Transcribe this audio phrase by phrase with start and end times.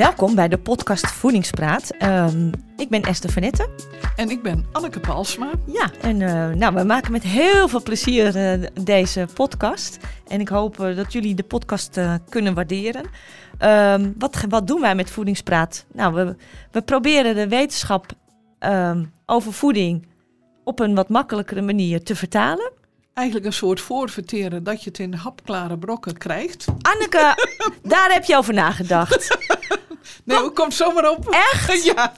[0.00, 1.90] Welkom bij de podcast Voedingspraat.
[1.90, 3.68] Ehm, ik ben Esther Vanette.
[4.16, 5.50] En ik ben Anneke Palsma.
[5.66, 9.98] Ja, en uh, nou, we maken met heel veel plezier uh, deze podcast.
[10.28, 13.04] En ik hoop uh, dat jullie de podcast kunnen waarderen.
[13.62, 15.84] Um, wat, wat doen wij met Voedingspraat?
[15.92, 16.36] Nou, we,
[16.70, 18.06] we proberen de wetenschap
[18.60, 20.06] um, over voeding
[20.64, 22.72] op een wat makkelijkere manier te vertalen.
[23.14, 26.64] Eigenlijk een soort voorverteren dat je het in hapklare brokken krijgt.
[26.80, 27.34] Anneke,
[27.82, 29.36] daar heb je over nagedacht.
[30.24, 31.28] Nee, hoe komt zomaar op?
[31.28, 31.84] Echt?
[31.94, 32.12] Ja.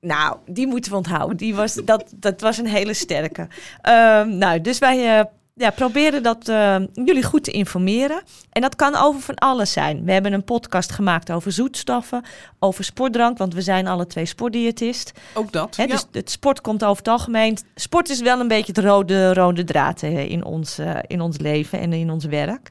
[0.00, 1.36] Nou, die moeten we onthouden.
[1.36, 3.40] Die was, dat, dat was een hele sterke.
[3.88, 8.22] Um, nou, dus wij uh, ja, proberen dat uh, jullie goed te informeren.
[8.50, 10.04] En dat kan over van alles zijn.
[10.04, 12.24] We hebben een podcast gemaakt over zoetstoffen,
[12.58, 15.12] over sportdrank, want we zijn alle twee sportdiëtist.
[15.34, 15.76] Ook dat.
[15.76, 15.88] Hè, ja.
[15.88, 17.58] Dus het sport komt over het algemeen.
[17.74, 21.80] Sport is wel een beetje het rode, rode draad in ons, uh, in ons leven
[21.80, 22.70] en in ons werk.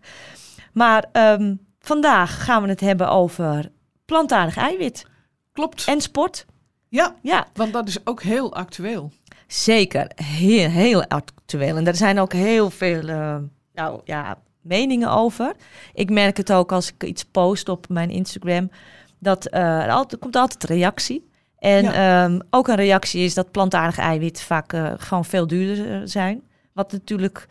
[0.73, 3.71] Maar um, vandaag gaan we het hebben over
[4.09, 5.05] plantaardig eiwit.
[5.53, 5.85] Klopt.
[5.87, 6.45] En sport.
[6.87, 9.11] Ja, ja, want dat is ook heel actueel.
[9.47, 11.77] Zeker, heel, heel actueel.
[11.77, 13.37] En er zijn ook heel veel uh,
[13.73, 15.53] nou, ja, meningen over.
[15.93, 18.71] Ik merk het ook als ik iets post op mijn Instagram,
[19.19, 21.29] dat uh, er, altijd, er komt altijd reactie.
[21.57, 22.23] En ja.
[22.23, 26.41] um, ook een reactie is dat plantaardig eiwit vaak uh, gewoon veel duurder zijn.
[26.73, 27.47] Wat natuurlijk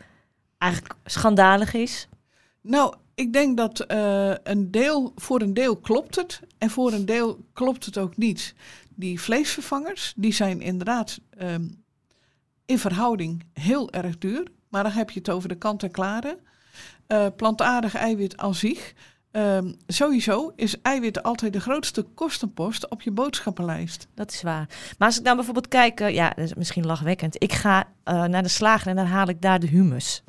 [0.57, 2.07] eigenlijk schandalig is.
[2.61, 7.05] Nou, ik denk dat uh, een deel, voor een deel klopt het en voor een
[7.05, 8.53] deel klopt het ook niet.
[8.95, 11.83] Die vleesvervangers, die zijn inderdaad um,
[12.65, 14.47] in verhouding heel erg duur.
[14.69, 16.39] Maar dan heb je het over de kant-en-klare.
[17.07, 18.93] Uh, plantaardig eiwit aan zich.
[19.31, 24.07] Um, sowieso is eiwit altijd de grootste kostenpost op je boodschappenlijst.
[24.15, 24.67] Dat is waar.
[24.97, 27.43] Maar als ik dan bijvoorbeeld kijk, uh, ja, dat is misschien lachwekkend.
[27.43, 30.23] Ik ga uh, naar de slager en dan haal ik daar de humus.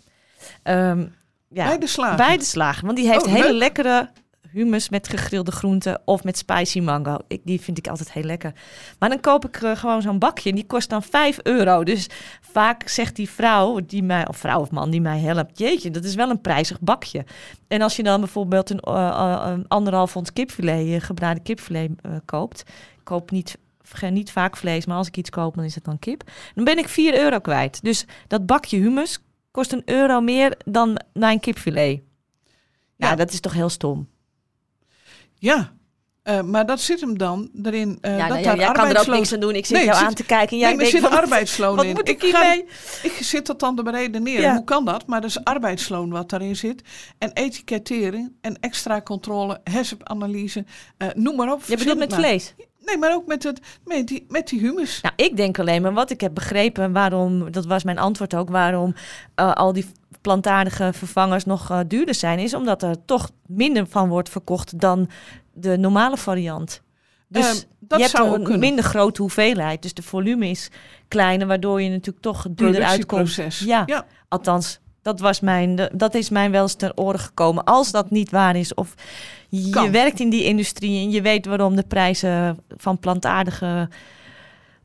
[0.65, 1.15] Um,
[1.49, 2.17] ja, bij de slager?
[2.17, 4.11] Bij de slager, want die heeft oh, hele lekkere
[4.53, 7.17] hummus met gegrilde groenten of met spicy mango.
[7.29, 8.53] Ik, die vind ik altijd heel lekker.
[8.99, 11.85] Maar dan koop ik uh, gewoon zo'n bakje en die kost dan 5 euro.
[11.85, 12.09] Dus
[12.41, 16.05] vaak zegt die vrouw, die mij, of vrouw of man die mij helpt, jeetje, dat
[16.05, 17.25] is wel een prijzig bakje.
[17.69, 21.91] En als je dan bijvoorbeeld een, uh, uh, een anderhalf ons kipfilet, gebraden kipfilet
[22.25, 22.61] koopt,
[22.97, 23.59] ik koop niet
[24.11, 26.31] niet vaak vlees, maar als ik iets koop, dan is het dan kip.
[26.55, 27.83] Dan ben ik 4 euro kwijt.
[27.83, 29.19] Dus dat bakje hummus
[29.51, 32.01] kost een euro meer dan mijn kipfilet.
[32.97, 34.09] Ja, ja dat is toch heel stom.
[35.41, 35.73] Ja,
[36.25, 37.99] uh, maar dat zit hem dan erin.
[38.03, 39.55] Uh, ja, dat nou, ja, jij kan er ook niks aan doen.
[39.55, 40.51] Ik zit nee, jou zit, aan te kijken.
[40.51, 41.93] En jij nee, maar er zit wat, arbeidsloon wat in.
[41.93, 42.65] moet ik, ik?
[43.03, 44.41] Ik zit dat dan te beredeneren.
[44.41, 44.55] Ja.
[44.55, 45.07] Hoe kan dat?
[45.07, 46.83] Maar dat is arbeidsloon wat daarin zit.
[47.19, 50.65] En etikettering en extra controle, HACCP-analyse,
[50.99, 51.63] uh, noem maar op.
[51.67, 52.19] Je bedoelt met maar.
[52.19, 52.55] vlees?
[52.85, 55.01] Nee, maar ook met, het, met, die, met die humus.
[55.01, 58.51] Nou, ik denk alleen maar wat ik heb begrepen, waarom, dat was mijn antwoord ook,
[58.51, 58.95] waarom
[59.41, 59.87] uh, al die
[60.21, 65.09] plantaardige vervangers nog uh, duurder zijn, is omdat er toch minder van wordt verkocht dan
[65.53, 66.83] de normale variant.
[67.29, 70.71] Dus uh, dat je hebt zou een minder grote hoeveelheid, dus de volume is
[71.09, 73.35] kleiner, waardoor je natuurlijk toch duurder uitkomt.
[73.59, 77.65] Ja, ja, althans, dat, was mijn, dat is mij wel eens ter oren gekomen.
[77.65, 78.95] Als dat niet waar is, of
[79.49, 79.91] je kan.
[79.91, 83.89] werkt in die industrie en je weet waarom de prijzen van plantaardige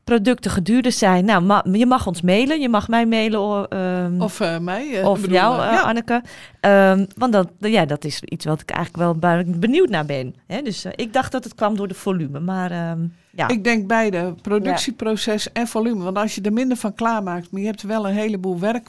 [0.06, 1.24] producten geduurder zijn.
[1.24, 2.60] Nou, ma je mag ons mailen.
[2.60, 3.78] Je mag mij mailen.
[3.78, 5.00] Um, of uh, mij.
[5.00, 5.80] Uh, of bedoel, jou, ja.
[5.80, 6.22] Anneke.
[6.60, 10.34] Um, want dat, ja, dat is iets wat ik eigenlijk wel benieuwd naar ben.
[10.46, 10.62] Hè?
[10.62, 12.40] Dus ik dacht dat het kwam door de volume.
[12.40, 13.48] Maar um, ja.
[13.48, 14.34] Ik denk beide.
[14.42, 15.50] Productieproces ja.
[15.52, 16.04] en volume.
[16.04, 18.88] Want als je er minder van klaarmaakt, maar je hebt er wel een heleboel werk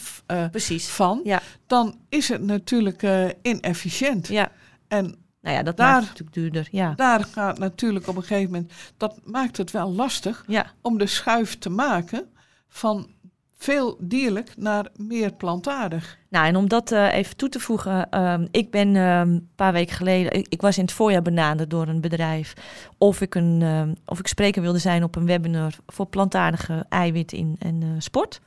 [0.51, 0.88] Precies.
[0.88, 1.22] van.
[1.23, 1.41] Ja.
[1.67, 3.06] Dan is het natuurlijk
[3.41, 4.27] inefficiënt.
[4.27, 4.51] Ja.
[4.88, 5.16] En
[5.47, 6.68] nou ja, dat daar, maakt het natuurlijk duurder.
[6.72, 6.94] Ja.
[6.96, 10.66] Daar gaat natuurlijk op een gegeven moment, dat maakt het wel lastig ja.
[10.81, 12.30] om de schuif te maken
[12.68, 13.08] van
[13.57, 16.18] veel dierlijk naar meer plantaardig.
[16.30, 19.74] Nou, en om dat uh, even toe te voegen, um, ik ben um, een paar
[19.74, 22.53] weken geleden, ik, ik, was in het voorjaar benaderd door een bedrijf
[22.97, 27.31] of ik, een, um, of ik spreker wilde zijn op een webinar voor plantaardige eiwit
[27.31, 28.41] in en uh, sport.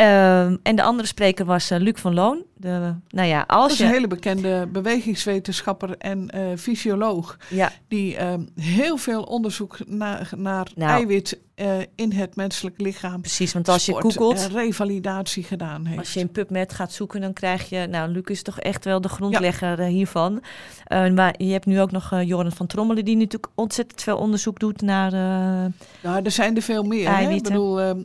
[0.00, 2.44] Um, en de andere spreker was uh, Luc van Loon.
[2.56, 3.84] De, nou ja, als dat is je...
[3.84, 7.36] een hele bekende bewegingswetenschapper en uh, fysioloog.
[7.48, 7.72] Ja.
[7.88, 10.90] Die uh, heel veel onderzoek na, naar Nou.
[10.90, 13.20] eiwit uh, in het menselijk lichaam.
[13.20, 15.98] Precies, want als je googelt, en revalidatie gedaan heeft.
[15.98, 17.86] als je in PubMed gaat zoeken, dan krijg je...
[17.86, 19.88] Nou, Luc is toch echt wel de grondlegger ja.
[19.88, 20.42] hiervan.
[20.88, 23.04] Uh, maar je hebt nu ook nog Joran van Trommelen...
[23.04, 25.12] die natuurlijk ontzettend veel onderzoek doet naar
[26.02, 27.16] Nou, er zijn er veel meer.
[27.16, 27.30] Hè?
[27.30, 28.04] Ik bedoel,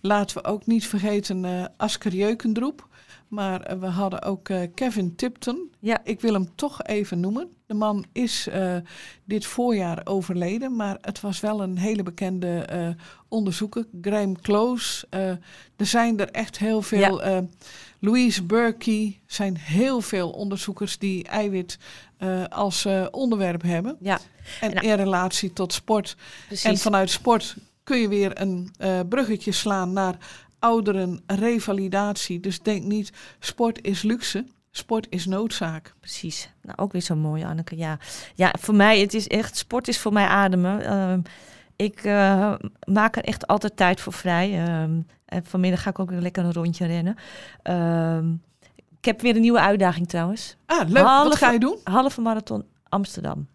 [0.00, 2.88] laten we ook niet vergeten Asker Jeukendroep.
[3.28, 5.70] Maar we hadden ook Kevin Tipton.
[5.78, 6.00] Ja.
[6.04, 7.48] Ik wil hem toch even noemen.
[7.70, 8.76] De man is uh,
[9.24, 12.88] dit voorjaar overleden, maar het was wel een hele bekende uh,
[13.28, 15.06] onderzoeker, Graham Close.
[15.10, 15.28] Uh,
[15.76, 17.24] er zijn er echt heel veel.
[17.24, 17.46] Ja.
[17.98, 21.78] Louise Burkey zijn heel veel onderzoekers die eiwit
[22.48, 23.96] als onderwerp hebben.
[24.00, 24.20] Ja.
[24.60, 26.16] En in relatie tot sport.
[26.46, 26.64] Precies.
[26.64, 28.70] En vanuit sport kun je weer een
[29.08, 30.16] bruggetje slaan naar
[30.58, 32.40] ouderen revalidatie.
[32.40, 34.44] Dus denk niet, sport is luxe.
[34.70, 35.94] Sport is noodzaak.
[36.00, 36.50] Precies.
[36.62, 37.76] Nou, ook weer zo mooi, Anneke.
[37.76, 37.98] Ja,
[38.34, 40.80] ja voor mij, het is echt, sport is voor mij ademen.
[40.80, 41.18] Uh,
[41.76, 44.50] ik uh, maak er echt altijd tijd voor vrij.
[44.50, 44.82] Uh,
[45.24, 47.16] en vanmiddag ga ik ook weer lekker een rondje rennen.
[47.62, 48.32] Ehm,
[48.98, 50.56] ik heb weer een nieuwe uitdaging trouwens.
[50.66, 51.04] Ah, leuk.
[51.04, 51.78] Halve, Wat ga je doen?
[51.84, 53.48] Halve marathon Amsterdam.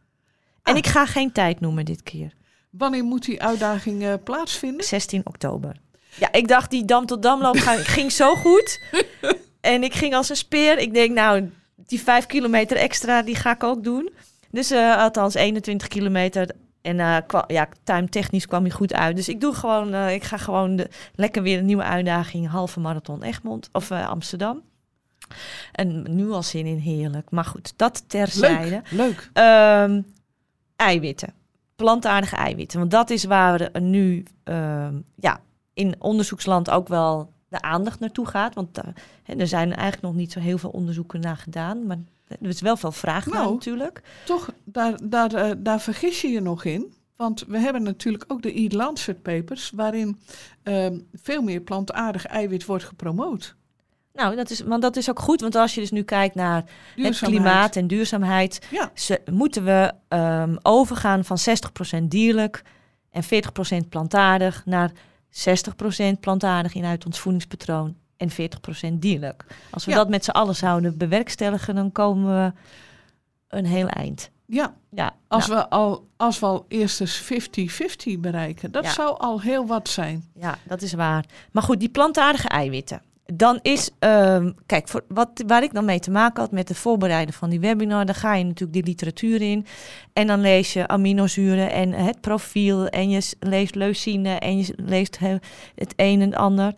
[0.63, 0.77] En ah.
[0.77, 2.33] ik ga geen tijd noemen dit keer.
[2.69, 4.85] Wanneer moet die uitdaging uh, plaatsvinden?
[4.85, 5.75] 16 oktober.
[6.15, 7.57] Ja, ik dacht die dam tot damloop
[7.95, 8.81] ging zo goed.
[9.65, 10.77] En ik ging als een speer.
[10.77, 14.09] Ik denk, nou, die vijf kilometer extra, die ga ik ook doen.
[14.51, 16.49] Dus uh, althans 21 kilometer.
[16.81, 17.17] En uh,
[17.47, 19.15] ja, time technisch kwam hij goed uit.
[19.15, 22.49] Dus ik doe gewoon, uh, ik ga gewoon de, lekker weer een nieuwe uitdaging.
[22.49, 24.61] Halve marathon Egmond of Amsterdam.
[25.71, 27.31] En nu al zin in heerlijk.
[27.31, 28.81] Maar goed, dat terzijde.
[28.89, 29.29] Leuk.
[29.33, 29.43] leuk.
[29.87, 30.05] Um,
[30.75, 31.33] eiwitten.
[31.75, 32.79] Plantaardige eiwitten.
[32.79, 35.39] Want dat is waar we nu um, ja,
[35.73, 38.55] in onderzoeksland ook wel de aandacht naartoe gaat.
[38.55, 41.85] Want uh, er zijn eigenlijk nog niet zo heel veel onderzoeken naar gedaan.
[41.85, 41.97] Maar
[42.27, 44.01] er is wel veel vraag naar nou, natuurlijk.
[44.25, 46.93] Toch, daar, daar, uh, daar vergis je je nog in.
[47.15, 49.71] Want we hebben natuurlijk ook de E-Lancet papers...
[49.75, 50.19] waarin
[50.63, 53.55] uh, veel meer plantaardig eiwit wordt gepromoot.
[54.13, 55.41] Nou, dat is, want dat is ook goed.
[55.41, 56.63] Want als je dus nu kijkt naar
[56.95, 58.67] het klimaat en duurzaamheid...
[58.71, 58.91] Ja.
[58.93, 61.37] Ze, moeten we um, overgaan van
[61.99, 62.61] 60% dierlijk
[63.11, 63.27] en 40%
[63.89, 64.65] plantaardig...
[64.65, 64.91] naar
[65.35, 68.33] 60% plantaardig in uit ons voedingspatroon en 40%
[68.93, 69.45] dierlijk.
[69.69, 72.53] Als we dat met z'n allen zouden bewerkstelligen, dan komen we
[73.47, 74.29] een heel eind.
[74.45, 75.59] Ja, ja als, nou.
[75.59, 77.23] we al, als we al eerst eens
[78.15, 80.25] 50-50 bereiken, dat zou al heel wat zijn.
[80.33, 81.25] Ja, dat is waar.
[81.51, 83.01] Maar goed, die plantaardige eiwitten.
[83.33, 86.77] Dan is, um, kijk, voor wat, waar ik dan mee te maken had met het
[86.77, 89.65] voorbereiden van die webinar, dan ga je natuurlijk die literatuur in.
[90.13, 92.87] En dan lees je aminozuren en het profiel.
[92.87, 95.17] En je leest leucine en je leest
[95.75, 96.73] het een en ander.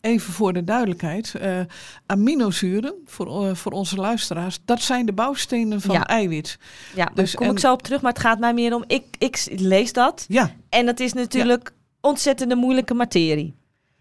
[0.00, 1.60] Even voor de duidelijkheid, uh,
[2.06, 6.06] aminozuren, voor, uh, voor onze luisteraars, dat zijn de bouwstenen van ja.
[6.06, 6.58] eiwit.
[6.94, 7.52] Ja, dus, daar kom en...
[7.52, 10.24] ik zo op terug, maar het gaat mij meer om, ik, ik lees dat.
[10.28, 10.50] Ja.
[10.68, 12.08] En dat is natuurlijk ja.
[12.08, 13.54] ontzettende moeilijke materie.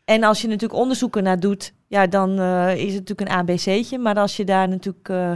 [0.06, 3.98] En als je natuurlijk onderzoeken naar doet, ja, dan uh, is het natuurlijk een ABC'tje.
[3.98, 5.10] Maar als je daar natuurlijk.
[5.10, 5.32] Uh,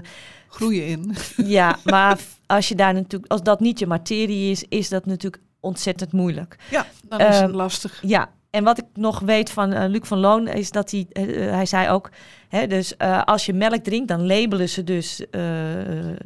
[0.47, 1.15] Groeien in.
[1.57, 5.43] Ja, maar als je daar natuurlijk, als dat niet je materie is, is dat natuurlijk
[5.59, 6.55] ontzettend moeilijk.
[6.69, 8.01] Ja, dan is het uh, lastig.
[8.01, 11.51] Ja, en wat ik nog weet van uh, Luc van Loon is dat hij, uh,
[11.51, 12.09] hij zei ook,
[12.47, 15.25] hè, dus uh, als je melk drinkt, dan labelen ze dus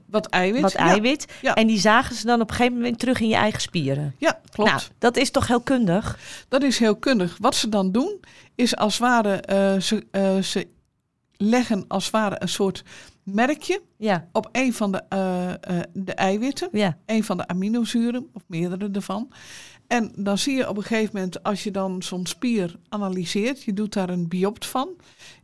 [0.06, 0.62] wat eiwit.
[0.62, 1.26] Wat eiwit.
[1.42, 1.54] Ja.
[1.54, 4.16] En die zagen ze dan op een gegeven moment terug in je eigen spieren.
[4.18, 4.70] Ja, klopt.
[4.70, 6.20] Nou, dat is toch heel kundig?
[6.48, 7.38] Dat is heel kundig.
[7.40, 8.20] Wat ze dan doen,
[8.56, 9.42] is als het ware,
[9.82, 10.06] ze,
[10.44, 10.68] ze
[11.38, 12.84] leggen als het ware een soort
[13.24, 14.28] merkje ja.
[14.32, 15.02] op een van de,
[15.94, 16.98] de eiwitten, ja.
[17.06, 19.32] een van de aminozuren, of meerdere ervan.
[19.90, 23.74] En dan zie je op een gegeven moment, als je dan zo'n spier analyseert, je
[23.74, 24.90] doet daar een biopt van.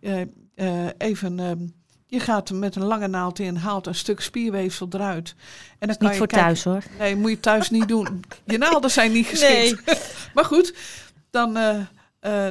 [0.01, 0.21] Uh,
[0.56, 1.51] uh, even, uh,
[2.06, 5.36] je gaat met een lange naald in, haalt een stuk spierweefsel eruit.
[5.80, 6.83] En dan kan niet je voor kijken, thuis hoor.
[7.00, 8.24] Nee, moet je thuis niet doen.
[8.45, 9.86] Je naalden zijn niet geschikt.
[9.86, 9.97] Nee.
[10.36, 10.74] maar goed,
[11.30, 11.57] dan,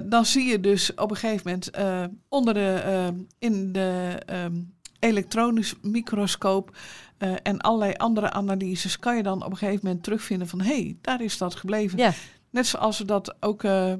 [0.04, 1.70] dan zie je dus op een gegeven moment
[2.28, 4.18] onder de, in de
[4.98, 6.76] elektronisch microscoop
[7.18, 10.66] uh, en allerlei andere analyses kan je dan op een gegeven moment terugvinden van hé,
[10.74, 11.98] hey, daar is dat gebleven.
[11.98, 12.12] Ja.
[12.50, 13.92] Net zoals we dat ook uh,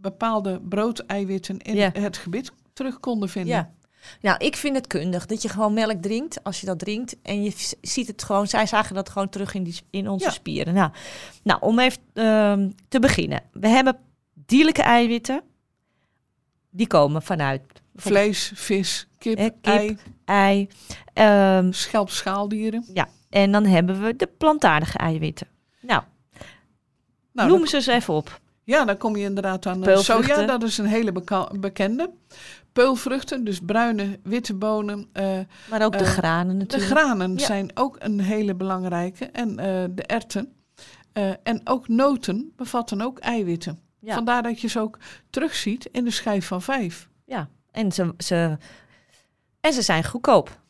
[0.00, 1.90] bepaalde broodeiwitten in Ja.
[1.92, 3.54] het gebit terug konden vinden.
[3.54, 3.72] Ja.
[4.20, 7.16] Nou, ik vind het kundig dat je gewoon melk drinkt als je dat drinkt.
[7.22, 10.30] En je ziet het gewoon, zij zagen dat gewoon terug in, die, in onze Ja.
[10.30, 10.74] spieren.
[10.74, 10.90] Nou,
[11.42, 13.42] nou om even ehm, te beginnen.
[13.52, 13.96] We hebben
[14.34, 15.42] dierlijke eiwitten.
[16.70, 17.62] Die komen vanuit
[17.94, 19.56] Vlees, vis, kip, Eh, kip.
[19.66, 19.96] ei,
[20.32, 20.68] ei.
[21.12, 22.84] ehm, schelp, schaaldieren.
[22.94, 25.46] ja, en dan hebben we de plantaardige eiwitten.
[25.80, 26.02] Nou,
[27.32, 28.40] Nou, noem ze eens even op.
[28.64, 30.34] ja, dan kom je inderdaad aan Peulvruchten.
[30.34, 30.46] soja.
[30.46, 31.12] Dat is een hele
[31.60, 32.10] bekende.
[32.72, 35.08] Peulvruchten, dus bruine, witte bonen.
[35.12, 35.38] eh,
[35.70, 36.90] Maar ook de Eh, granen De natuurlijk.
[36.90, 37.46] granen Ja.
[37.46, 39.24] zijn ook een hele belangrijke.
[39.26, 40.52] En eh, de erwten.
[41.12, 43.78] Eh, en ook noten bevatten ook eiwitten.
[43.98, 44.14] Ja.
[44.14, 44.98] Vandaar dat je ze ook
[45.30, 47.08] terugziet in de schijf van vijf.
[47.26, 48.56] Ja, en ze, ze,
[49.62, 50.60] en ze zijn goedkoop.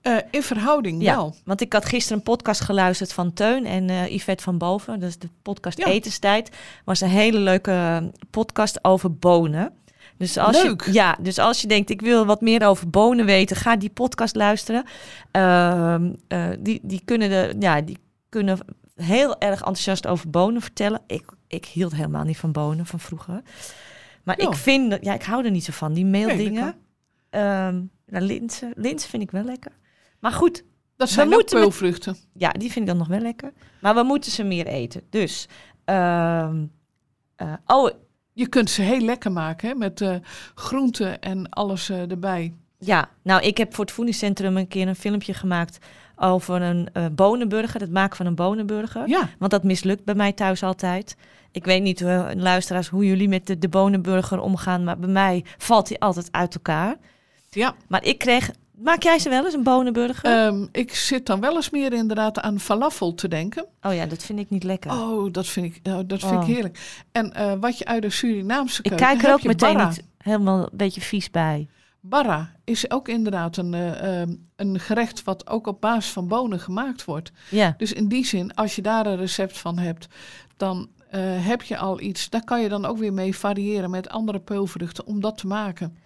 [0.00, 1.34] Eh, in verhouding Ja, wel.
[1.44, 5.00] want ik had gisteren een podcast geluisterd van Teun en eh Yvette van Boven.
[5.00, 5.86] Dat is de podcast Ja.
[5.86, 6.50] Etenstijd.
[6.84, 9.72] was een hele leuke podcast over bonen.
[10.16, 10.84] Dus als Leuk.
[10.84, 13.90] Je, ja, dus als je denkt, ik wil wat meer over bonen weten, ga die
[13.90, 14.84] podcast luisteren.
[15.30, 18.58] Ehm, eh, die, die, kunnen de, ja, die kunnen
[18.94, 21.00] heel erg enthousiast over bonen vertellen.
[21.06, 23.42] Ik, ik hield helemaal niet van bonen van vroeger.
[24.24, 24.48] Maar Ja.
[24.48, 26.72] ik vind, dat- ja, ik hou er niet zo van, die Nee,
[27.32, 29.72] dat Ehm nou, linzen, linzen vind ik wel lekker.
[30.20, 30.64] Maar goed,
[30.96, 32.16] Dat zijn moeten met- peulvruchten.
[32.34, 33.52] ja, die vind ik dan nog wel lekker.
[33.80, 35.02] Maar we moeten ze meer eten.
[35.10, 35.48] Dus,
[35.84, 36.64] ehm,
[37.36, 37.90] eh, oh
[38.34, 40.16] Je kunt ze heel lekker maken hè, met eh
[40.54, 42.54] groenten en alles eh, erbij.
[42.78, 45.78] ja, nou, ik heb voor het voedingscentrum een keer een filmpje gemaakt
[46.16, 49.08] over een eh, bonenburger, het maken van een bonenburger.
[49.08, 51.16] Ja, Want dat mislukt bij mij thuis altijd.
[51.50, 52.00] Ik weet niet,
[52.36, 56.54] luisteraars, hoe jullie met de, de bonenburger omgaan, maar bij mij valt die altijd uit
[56.54, 56.96] elkaar.
[57.54, 57.74] Ja.
[57.88, 60.30] Maar ik kreeg, maak jij ze wel eens een bonenburger?
[60.46, 63.66] Ehm, ik zit dan wel eens meer inderdaad aan falafel te denken.
[63.82, 64.90] oh ja, dat vind ik niet lekker.
[64.90, 66.48] Oh, dat vind ik, oh, dat vind Oh.
[66.48, 67.04] ik heerlijk.
[67.12, 69.06] En eh, wat je uit de Surinaamse ik keuken...
[69.06, 69.88] kijk er ook meteen barra.
[69.88, 71.68] niet helemaal een beetje vies bij.
[72.00, 76.60] Barra is ook inderdaad een, eh, ehm, een gerecht wat ook op basis van bonen
[76.60, 77.32] gemaakt wordt.
[77.50, 80.06] Ja, Dus in die zin, als je daar een recept van hebt,
[80.56, 82.30] dan eh, heb je al iets.
[82.30, 85.96] Daar kan je dan ook weer mee variëren met andere peulvruchten om dat te maken.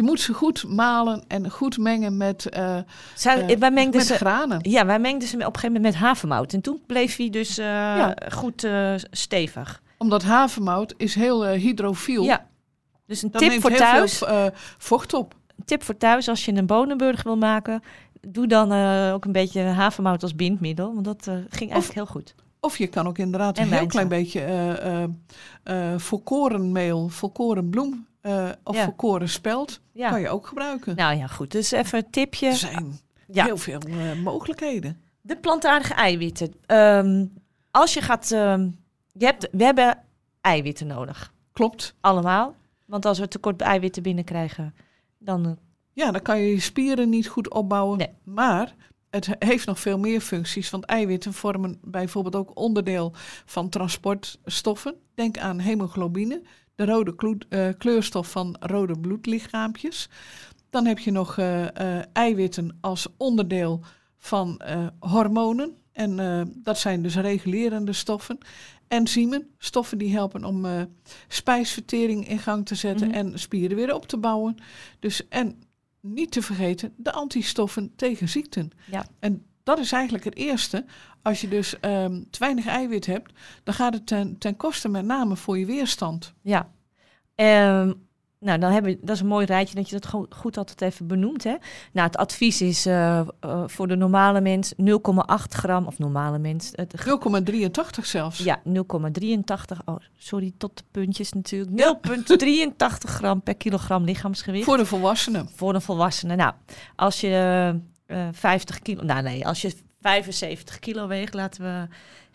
[0.00, 2.76] Je moet ze goed malen en goed mengen met, eh,
[3.14, 4.58] Zij, eh, wij mengden met ze, granen.
[4.62, 6.52] ja, wij mengden ze op een gegeven moment met havermout.
[6.52, 8.16] En toen bleef hij dus eh, Ja.
[8.32, 8.68] goed
[9.10, 9.82] stevig.
[9.98, 12.22] Omdat havermout is heel hydrofiel.
[12.22, 12.46] Ja.
[13.06, 14.18] Dus een tip neemt voor heel thuis.
[14.18, 15.34] veel vocht op.
[15.58, 17.82] Een tip voor thuis, als je een bonenburger wil maken,
[18.28, 18.72] doe dan
[19.12, 20.92] ook een beetje havermout als bindmiddel.
[20.92, 22.34] Want dat ging eigenlijk heel goed.
[22.60, 25.08] Of je kan ook inderdaad En een heel klein beetje
[25.96, 28.84] volkorenmeel, volkorenbloem eh of Ja.
[28.84, 30.10] volkoren spelt Ja.
[30.10, 30.96] kan je ook gebruiken.
[30.96, 31.50] Nou ja, goed.
[31.50, 32.46] Dus even een tipje.
[32.46, 33.44] Er zijn Ja.
[33.44, 35.00] heel veel eh, mogelijkheden.
[35.20, 36.54] De plantaardige eiwitten.
[36.66, 37.26] Ehm,
[37.70, 38.30] als je gaat...
[38.30, 38.68] ehm,
[39.12, 39.98] je hebt, we hebben
[40.40, 41.32] eiwitten nodig.
[41.52, 41.94] Klopt.
[42.00, 42.54] Allemaal.
[42.86, 44.74] Want als we tekort eiwitten binnenkrijgen,
[45.18, 45.46] dan...
[45.46, 45.52] eh,
[45.92, 47.98] Ja, dan kan je je spieren niet goed opbouwen.
[47.98, 48.08] Nee.
[48.24, 48.74] Maar
[49.10, 50.70] het he- heeft nog veel meer functies.
[50.70, 53.12] Want eiwitten vormen bijvoorbeeld ook onderdeel
[53.44, 54.94] van transportstoffen.
[55.14, 56.42] Denk aan hemoglobine,
[56.80, 60.08] de rode kloed- eh, kleurstof van rode bloedlichaampjes.
[60.70, 63.80] Dan heb je nog eh, eh, eiwitten als onderdeel
[64.18, 64.60] van
[64.98, 65.74] hormonen.
[65.92, 66.16] En
[66.62, 68.38] dat zijn dus regulerende stoffen.
[68.88, 70.66] Enzymen, stoffen die helpen om
[71.28, 73.16] spijsvertering in gang te zetten Mhm.
[73.16, 74.56] en spieren weer op te bouwen.
[74.98, 75.62] Dus, en
[76.00, 78.70] niet te vergeten de antistoffen tegen ziekten.
[78.90, 79.06] Ja.
[79.18, 80.84] En dat is eigenlijk het eerste.
[81.22, 83.32] Als je dus ehm, te weinig eiwit hebt,
[83.64, 86.34] dan gaat het ten, ten koste met name voor je weerstand.
[86.42, 86.70] Ja.
[87.34, 87.92] Ehm,
[88.40, 91.06] nou, dan hebben we, dat is een mooi rijtje dat je dat goed altijd even
[91.06, 91.44] benoemt.
[91.44, 91.56] Hè?
[91.92, 94.84] Nou, het advies is eh, eh, voor de normale mens 0,8
[95.48, 96.94] gram, of normale mens, het,
[98.00, 98.38] 0,83 zelfs.
[98.38, 99.84] ja, 0,83.
[99.84, 101.70] Oh, sorry, tot de puntjes natuurlijk.
[101.70, 104.64] 0,83 gram per kilogram lichaamsgewicht.
[104.64, 105.48] Voor de volwassenen.
[105.54, 106.36] Voor een volwassene.
[106.36, 106.52] Nou,
[106.96, 111.88] als je eh 50 kilo, nou nee, als je 75 kilo weegt, laten we,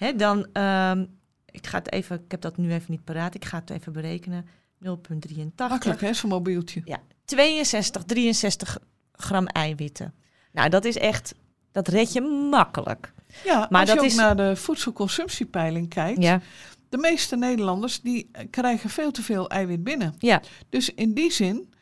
[0.06, 1.06] hè, dan, ehm,
[1.52, 3.94] ik ga het even, ik heb dat nu even niet paraat, ik ga het even
[3.94, 4.46] berekenen.
[4.80, 5.70] 0,83.
[5.70, 6.84] Makkelijk hè, zo'n mobieltje.
[7.26, 8.78] 62, 63
[9.12, 10.14] gram eiwitten.
[10.52, 11.36] Nou, dat is echt,
[11.72, 13.14] dat red je makkelijk.
[13.44, 16.24] Ja, Maar als dat je ook is- naar de voedselconsumptiepeiling kijkt.
[16.24, 16.42] Ja,
[16.90, 20.16] De meeste Nederlanders die eh, krijgen veel te veel eiwit binnen.
[20.20, 21.74] ja, Dus in die zin,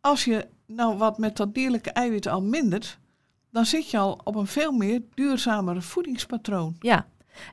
[0.00, 2.98] als je nou wat met dat dierlijke eiwit al mindert,
[3.56, 6.76] dan zit je al op een veel meer duurzamer voedingspatroon.
[6.80, 7.06] ja.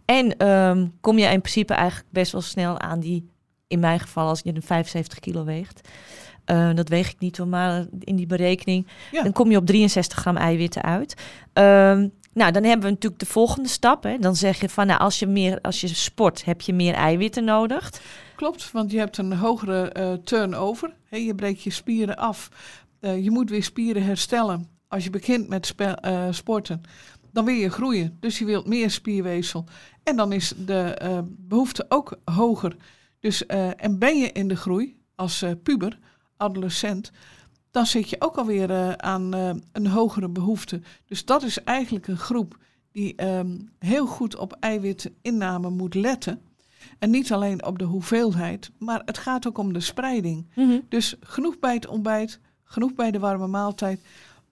[0.06, 3.30] En ehm, kom je in principe eigenlijk best wel snel aan die,
[3.68, 5.90] in mijn geval als je een 75 kilo weegt.
[6.46, 8.88] eh, dat weeg ik niet hoor, maar in die berekening.
[9.12, 9.24] Ja.
[9.24, 11.14] Dan kom je op 63 gram eiwitten uit.
[11.54, 14.04] Ehm, nou, dan hebben we natuurlijk de volgende stap.
[14.04, 14.18] Hè.
[14.20, 17.44] Dan zeg je van, nou, als je, meer, als je sport, heb je meer eiwitten
[17.44, 17.92] nodig.
[18.36, 20.94] Klopt, want je hebt een hogere eh, turnover.
[21.10, 22.50] Je breekt je spieren af.
[23.00, 24.68] Eh, je moet weer spieren herstellen.
[24.94, 26.82] Als je begint met spe- eh, sporten,
[27.32, 28.18] dan wil je groeien.
[28.20, 29.66] Dus je wilt meer spierweefsel.
[30.04, 32.76] En dan is de eh, behoefte ook hoger.
[33.20, 36.00] Dus, eh, en ben je in de groei als puber,
[36.38, 37.12] adolescent,
[37.72, 39.34] dan zit je ook alweer aan
[39.72, 40.82] een hogere behoefte.
[41.06, 42.58] Dus dat is eigenlijk een groep
[42.92, 46.42] die ehm, heel goed op eiwitinname moet letten.
[47.00, 50.48] En niet alleen op de hoeveelheid, maar het gaat ook om de spreiding.
[50.90, 54.02] Dus genoeg bij het ontbijt, genoeg bij de warme maaltijd.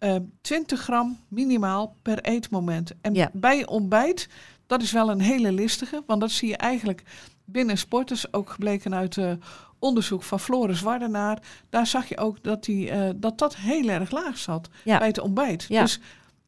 [0.01, 2.91] Eh 20 gram minimaal per eetmoment.
[3.01, 3.29] En Ja.
[3.33, 4.29] bij ontbijt,
[4.67, 7.03] dat is wel een hele listige, want dat zie je eigenlijk
[7.45, 9.31] binnen sporters, ook gebleken uit eh,
[9.79, 11.37] onderzoek van Floris Wardenaar.
[11.69, 14.97] Daar zag je ook dat, die, eh, dat dat heel erg laag zat Ja.
[14.97, 15.65] bij het ontbijt.
[15.69, 15.81] Ja.
[15.81, 15.99] Dus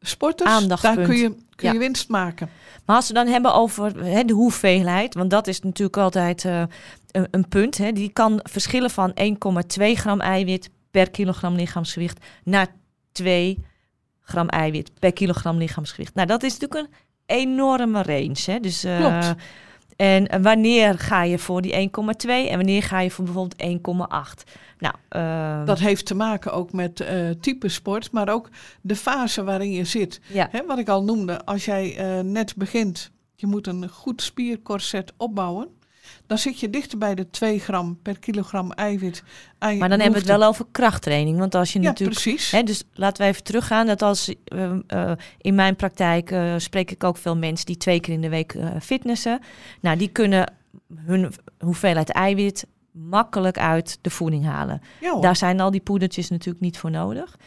[0.01, 2.49] sporters, daar kun je, kun je winst maken.
[2.85, 3.93] Maar als we dan hebben over
[4.27, 6.63] de hoeveelheid, want dat is natuurlijk altijd eh,
[7.11, 7.77] een, een punt.
[7.77, 12.67] Hè, die kan verschillen van 1,2 gram eiwit per kilogram lichaamsgewicht naar
[13.13, 13.63] 2
[14.21, 16.13] gram eiwit per kilogram lichaamsgewicht.
[16.13, 18.35] Nou, dat is natuurlijk een enorme range.
[18.45, 18.59] Hè?
[18.59, 19.35] Dus, eh, Klopt.
[19.95, 24.43] En eh, wanneer ga je voor die 1,2 en wanneer ga je voor bijvoorbeeld 1,8?
[24.79, 28.49] Nou, eh, Dat heeft te maken ook met eh, type sport, maar ook
[28.81, 30.19] de fase waarin je zit.
[30.27, 30.47] ja.
[30.51, 35.67] Hè, wat ik al noemde, als jij net begint, je moet een goed spiercorset opbouwen.
[36.27, 39.23] Dan zit je dichter bij de 2 gram per kilogram eiwit.
[39.59, 41.37] Maar dan hebben we het wel over krachttraining.
[41.37, 42.51] Want als je Ja, natuurlijk precies.
[42.51, 43.85] Hè, dus laten we even teruggaan.
[43.87, 47.99] Dat als eh, eh, in mijn praktijk eh, spreek ik ook veel mensen die twee
[47.99, 49.39] keer in de week fitnessen.
[49.81, 50.53] Nou, die kunnen
[50.95, 54.81] hun hoeveelheid eiwit makkelijk uit de voeding halen.
[55.01, 55.19] ja.
[55.19, 57.37] Daar zijn al die poedertjes natuurlijk niet voor nodig.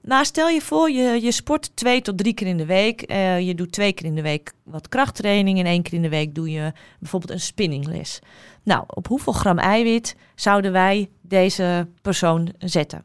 [0.00, 3.02] Maar stel je voor, je, je sport twee tot drie keer in de week.
[3.02, 5.58] Eh, je doet twee keer in de week wat krachttraining.
[5.58, 8.18] En één keer in de week doe je bijvoorbeeld een spinningles.
[8.62, 13.04] Nou, op hoeveel gram eiwit zouden wij deze persoon zetten?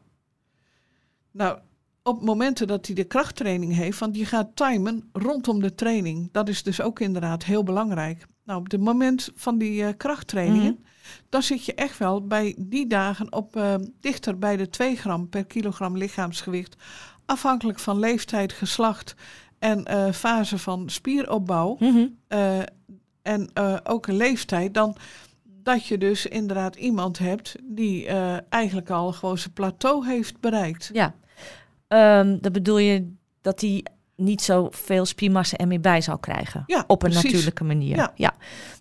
[1.30, 1.58] Nou,
[2.02, 6.28] op momenten dat hij de krachttraining heeft, want je gaat timen rondom de training.
[6.32, 8.26] Dat is dus ook inderdaad heel belangrijk.
[8.46, 11.18] Nou, op het moment van die eh, krachttrainingen, Mhm.
[11.28, 15.28] dan zit je echt wel bij die dagen op eh, dichter bij de 2 gram
[15.28, 16.76] per kilogram lichaamsgewicht.
[17.24, 19.14] Afhankelijk van leeftijd, geslacht
[19.58, 21.76] en eh, fase van spieropbouw.
[21.80, 22.06] Mhm.
[23.22, 23.50] en
[23.84, 24.96] ook een leeftijd, dan
[25.42, 28.06] dat je dus inderdaad iemand hebt die
[28.48, 30.90] eigenlijk al gewoon zijn plateau heeft bereikt.
[30.92, 31.14] Ja,
[31.88, 33.84] Ehm dat bedoel je dat hij
[34.16, 36.62] niet zoveel spiermassa er meer bij zal krijgen.
[36.66, 37.30] Ja, op een precies.
[37.30, 38.10] natuurlijke manier.
[38.14, 38.34] Ja.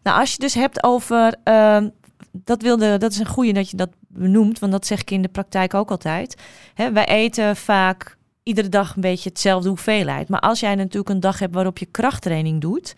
[0.03, 1.35] Nou, als je dus hebt over.
[1.43, 1.89] ehm,
[2.31, 5.21] dat, wilde, dat is een goede dat je dat benoemt, want dat zeg ik in
[5.21, 6.41] de praktijk ook altijd.
[6.73, 10.29] Hè, wij eten vaak iedere dag een beetje hetzelfde hoeveelheid.
[10.29, 12.93] Maar als jij natuurlijk een dag hebt waarop je krachttraining doet.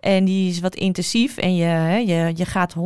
[0.00, 2.78] En die is wat intensief en je, hè, je, je gaat 100%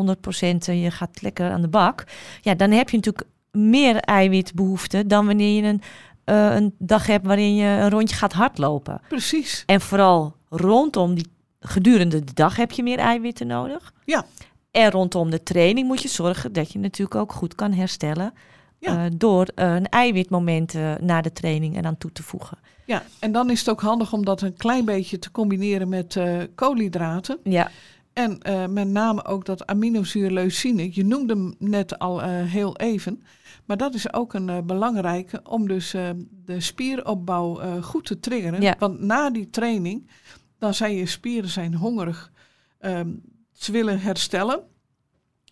[0.66, 2.04] en je gaat lekker aan de bak.
[2.40, 5.82] Ja, dan heb je natuurlijk meer eiwitbehoefte dan wanneer je een,
[6.25, 9.00] eh, een dag hebt waarin je een rondje gaat hardlopen.
[9.09, 9.62] Precies.
[9.66, 11.26] En vooral rondom die
[11.61, 13.93] gedurende de dag heb je meer eiwitten nodig.
[14.04, 14.25] Ja.
[14.71, 18.33] En rondom de training moet je zorgen dat je natuurlijk ook goed kan herstellen.
[18.78, 19.04] Ja.
[19.04, 22.59] eh, door eh, een eiwitmoment na de training eraan toe te voegen.
[22.87, 26.19] Ja, en dan is het ook handig om dat een klein beetje te combineren met
[26.54, 27.38] koolhydraten.
[27.43, 27.71] Ja,
[28.12, 28.38] En
[28.73, 30.89] met name ook dat aminozuur leucine.
[30.93, 33.23] Je noemde hem net al heel even.
[33.64, 36.10] Maar dat is ook een eh, belangrijke om dus eh,
[36.44, 38.60] de spieropbouw eh, goed te triggeren.
[38.60, 38.74] Ja.
[38.78, 40.10] Want na die training,
[40.58, 42.32] dan zijn je spieren zijn hongerig.
[42.78, 43.08] Ehm,
[43.52, 44.62] ze willen herstellen.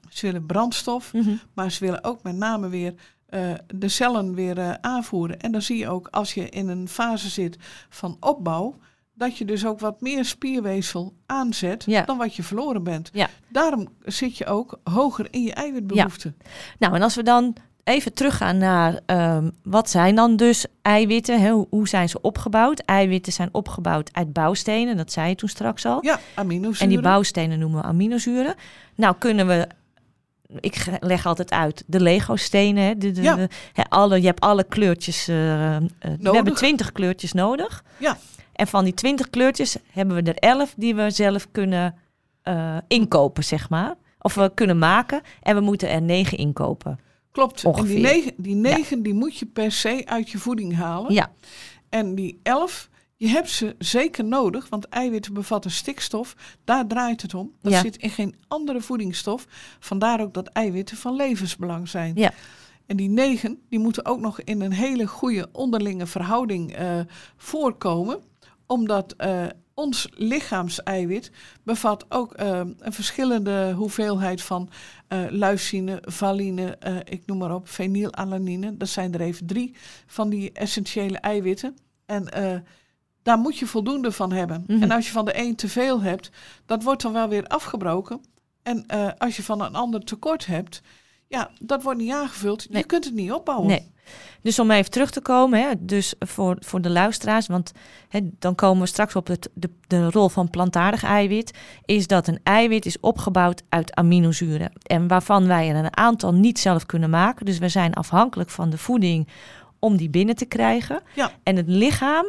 [0.08, 1.12] Ze willen brandstof.
[1.12, 1.34] Mhm.
[1.54, 2.94] Maar ze willen ook met name weer
[3.74, 5.40] de cellen weer aanvoeren.
[5.40, 7.56] En dan zie je ook als je in een fase zit
[7.88, 8.76] van opbouw,
[9.14, 12.04] dat je dus ook wat meer spierweefsel aanzet Ja.
[12.04, 13.10] dan wat je verloren bent.
[13.12, 13.28] Ja.
[13.48, 16.34] Daarom zit je ook hoger in je eiwitbehoefte.
[16.78, 21.40] Nou, en als we dan even teruggaan naar ehm, wat zijn dan dus eiwitten?
[21.40, 21.50] Hè?
[21.50, 22.80] Hoe, hoe zijn ze opgebouwd?
[22.80, 25.98] Eiwitten zijn opgebouwd uit bouwstenen, dat zei je toen straks al.
[26.04, 26.80] Ja, aminozuren.
[26.80, 28.54] En die bouwstenen noemen we aminozuren.
[28.94, 29.66] Nou kunnen we,
[30.60, 32.84] ik leg altijd uit, de Lego-stenen.
[32.84, 33.34] Hè, de, de, Ja.
[33.34, 35.28] de- hè, alle, je hebt alle kleurtjes.
[35.28, 37.84] eh, eh, we hebben twintig kleurtjes nodig.
[37.98, 38.16] Ja.
[38.52, 41.94] En van die twintig kleurtjes hebben we er elf die we zelf kunnen
[42.42, 43.94] eh, inkopen, zeg maar.
[44.20, 45.20] Of we kunnen maken.
[45.42, 46.98] En we moeten er negen inkopen.
[47.32, 47.64] Klopt.
[47.64, 51.12] En die negen, die, negen die moet je per se uit je voeding halen.
[51.14, 51.32] Ja,
[51.88, 56.34] En die elf, je hebt ze zeker nodig, want eiwitten bevatten stikstof.
[56.64, 57.52] Daar draait het om.
[57.62, 57.80] Dat Ja.
[57.80, 59.46] zit in geen andere voedingsstof.
[59.80, 62.12] Vandaar ook dat eiwitten van levensbelang zijn.
[62.14, 62.32] Ja.
[62.86, 67.00] En die negen, die moeten ook nog in een hele goede onderlinge verhouding eh,
[67.36, 68.20] voorkomen.
[68.66, 69.44] Omdat eh,
[69.82, 71.30] ons lichaamseiwit
[71.62, 74.70] bevat ook eh, een verschillende hoeveelheid van
[75.08, 78.76] eh leucine, valine, eh, ik noem maar op, fenylalanine.
[78.76, 79.74] Dat zijn er even drie
[80.06, 81.76] van die essentiële eiwitten.
[82.06, 82.58] En eh,
[83.22, 84.64] daar moet je voldoende van hebben.
[84.66, 84.82] Mhm.
[84.82, 86.30] En als je van de een te veel hebt,
[86.66, 88.20] dat wordt dan wel weer afgebroken.
[88.62, 88.86] En
[89.18, 90.82] als je van een ander tekort hebt,
[91.28, 92.70] ja, dat wordt niet aangevuld.
[92.70, 92.80] Nee.
[92.80, 93.68] Je kunt het niet opbouwen.
[93.68, 93.91] nee.
[94.42, 97.72] Dus om even terug te komen, hè, dus voor, voor de luisteraars, want
[98.08, 102.26] hè, dan komen we straks op het, de, de rol van plantaardig eiwit, is dat
[102.26, 104.72] een eiwit is opgebouwd uit aminozuren.
[104.82, 107.46] En waarvan wij er een aantal niet zelf kunnen maken.
[107.46, 109.28] Dus we zijn afhankelijk van de voeding
[109.78, 111.02] om die binnen te krijgen.
[111.14, 111.30] Ja.
[111.42, 112.26] En het lichaam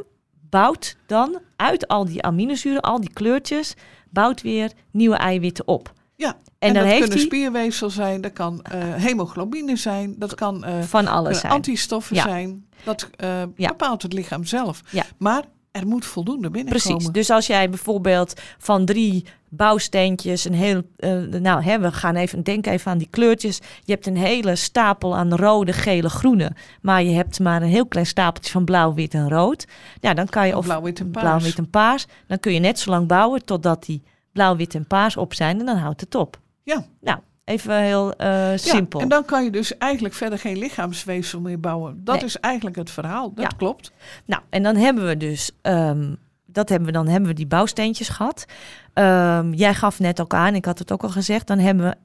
[0.49, 3.75] bouwt dan uit al die aminozuren, al die kleurtjes,
[4.09, 5.93] bouwt weer nieuwe eiwitten op.
[6.23, 10.15] Ja, En, En, dan dat heeft kunnen hij spierweefsel zijn, dat kan eh, hemoglobine zijn,
[10.17, 11.53] dat kan eh, van alles kunnen zijn.
[11.53, 12.23] antistoffen Ja.
[12.23, 12.65] zijn.
[12.83, 13.67] Dat eh, Ja.
[13.67, 14.81] bepaalt het lichaam zelf.
[14.89, 15.03] Ja.
[15.17, 16.95] Maar er moet voldoende binnenkomen.
[16.97, 17.13] Precies.
[17.13, 22.43] Dus als jij bijvoorbeeld van drie bouwsteentjes een heel, eh, nou hè, we gaan even
[22.43, 23.59] denk even aan die kleurtjes.
[23.83, 27.86] Je hebt een hele stapel aan rode, gele, groene, maar je hebt maar een heel
[27.88, 29.65] klein stapeltje van blauw, wit en rood.
[29.99, 31.43] Ja, dan kan je Of blauw, wit en blauw, paars.
[31.43, 32.05] wit en paars.
[32.27, 34.01] Dan kun je net zo lang bouwen totdat die
[34.33, 36.39] blauw, wit en paars op zijn en dan houdt het op.
[36.63, 36.85] Ja.
[37.01, 38.99] Nou, even heel eh, simpel.
[38.99, 42.03] Ja, en dan kan je dus eigenlijk verder geen lichaamsweefsel meer bouwen.
[42.03, 42.23] Dat Nee.
[42.25, 43.33] is eigenlijk het verhaal.
[43.33, 43.57] Dat Ja.
[43.57, 43.91] klopt.
[44.25, 46.13] Nou, en dan hebben we dus, ehm,
[46.45, 48.45] dat hebben we, dan hebben we die bouwsteentjes gehad.
[48.93, 51.95] Ehm, jij gaf net ook aan, ik had het ook al gezegd, dan hebben we,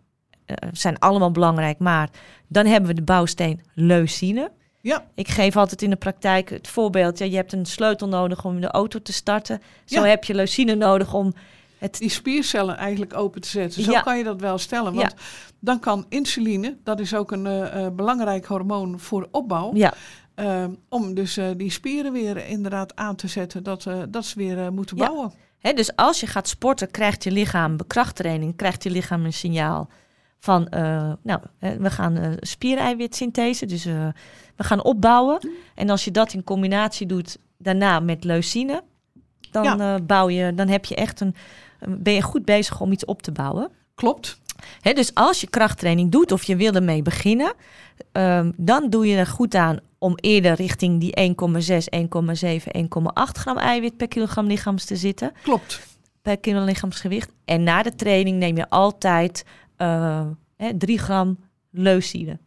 [0.54, 2.08] eh, zijn allemaal belangrijk, maar
[2.48, 4.50] dan hebben we de bouwsteen leucine.
[4.80, 5.04] Ja.
[5.14, 8.60] Ik geef altijd in de praktijk het voorbeeld, ja, je hebt een sleutel nodig om
[8.60, 9.62] de auto te starten.
[9.84, 10.06] Zo Ja.
[10.08, 11.34] heb je leucine nodig om
[11.78, 11.98] het...
[11.98, 13.82] Die spiercellen eigenlijk open te zetten.
[13.82, 14.00] Zo Ja.
[14.00, 14.94] kan je dat wel stellen.
[14.94, 15.14] Want
[15.60, 19.70] dan kan insuline, dat is ook een eh, eh, belangrijk hormoon voor opbouw.
[19.74, 19.94] Ja,
[20.34, 23.62] eh, om dus die spieren weer inderdaad aan te zetten.
[23.62, 25.32] Dat, dat ze weer moeten bouwen.
[25.60, 29.88] Dus als je gaat sporten, krijgt je lichaam bekrachttraining, krijgt je lichaam een signaal
[30.40, 30.66] van,
[31.22, 35.48] nou, we gaan eh spiereiwitsynthese, dus we gaan opbouwen.
[35.74, 38.82] En als je dat in combinatie doet daarna met leucine,
[39.50, 39.94] dan Ja.
[39.94, 41.34] eh, bouw je, dan heb je echt een,
[41.88, 43.70] ben je goed bezig om iets op te bouwen.
[43.94, 44.40] Klopt.
[44.80, 47.54] Hè, dus als je krachttraining doet of je wil ermee beginnen,
[48.12, 53.56] ehm, dan doe je er goed aan om eerder richting die 1,6, 1,7, 1,8 gram
[53.58, 55.80] eiwit per kilogram lichaams te zitten Klopt.
[56.22, 57.32] per kilo lichaamsgewicht.
[57.44, 59.44] En na de training neem je altijd
[59.76, 61.38] eh, hè, 3 gram
[61.70, 62.38] leucine.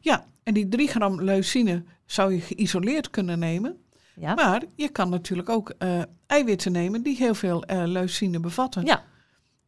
[0.00, 3.76] Ja, en die 3 gram leucine zou je geïsoleerd kunnen nemen.
[4.20, 4.34] Ja?
[4.34, 8.84] Maar je kan natuurlijk ook eh, eiwitten nemen die heel veel eh, leucine bevatten.
[8.84, 9.04] ja,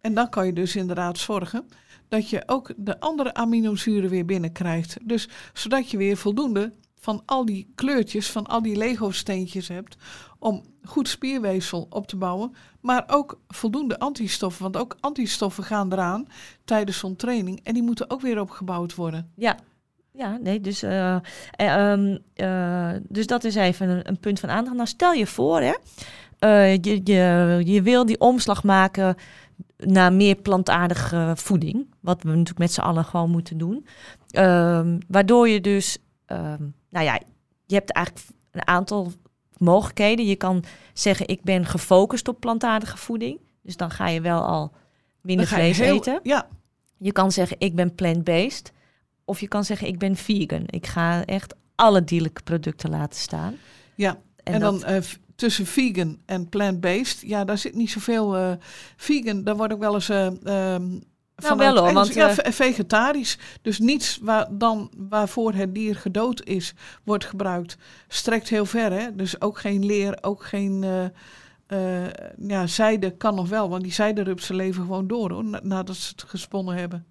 [0.00, 1.68] En dan kan je dus inderdaad zorgen
[2.08, 4.96] dat je ook de andere aminozuren weer binnenkrijgt.
[5.02, 9.96] Dus zodat je weer voldoende van al die kleurtjes, van al die Lego-steentjes hebt
[10.38, 14.62] om goed spierweefsel op te bouwen, maar ook voldoende antistoffen.
[14.62, 16.26] Want ook antistoffen gaan eraan
[16.64, 19.32] tijdens zo'n training en die moeten ook weer opgebouwd worden.
[19.36, 19.56] ja.
[20.12, 21.20] Ja, nee, dus, eh, eh,
[21.56, 24.76] ehm, eh, dus dat is even een, een punt van aandacht.
[24.76, 25.74] Nou, stel je voor, hè,
[26.62, 29.14] je, je, je wil die omslag maken
[29.76, 31.86] naar meer plantaardige voeding.
[32.00, 33.86] Wat we natuurlijk met z'n allen gewoon moeten doen.
[34.30, 37.20] Ehm, waardoor je dus, ehm, nou ja,
[37.66, 39.12] je hebt eigenlijk een aantal
[39.56, 40.26] mogelijkheden.
[40.26, 43.38] Je kan zeggen, ik ben gefocust op plantaardige voeding.
[43.62, 44.72] Dus dan ga je wel al
[45.20, 46.20] minder vlees heel- eten.
[46.22, 46.48] Ja,
[46.98, 48.72] Je kan zeggen, ik ben plant-based.
[49.30, 50.62] Of je kan zeggen, ik ben vegan.
[50.66, 53.54] Ik ga echt alle dierlijke producten laten staan.
[53.94, 54.18] ja.
[54.42, 55.00] En, dan eh,
[55.36, 58.52] tussen vegan en plant-based, ja, daar zit niet zoveel eh,
[58.96, 59.44] vegan.
[59.44, 60.98] Daar wordt ook wel eens ehm
[61.36, 63.38] vanuit wel hoor, want, ja, vegetarisch.
[63.62, 67.76] Dus niets waar dan waarvoor het dier gedood is, wordt gebruikt.
[68.08, 69.14] Strekt heel ver, hè?
[69.14, 70.84] Dus ook geen leer, ook geen
[72.38, 76.12] ja, zijde kan nog wel, want die zijderupsen leven gewoon door hoor, na- nadat ze
[76.16, 77.06] het gesponnen hebben.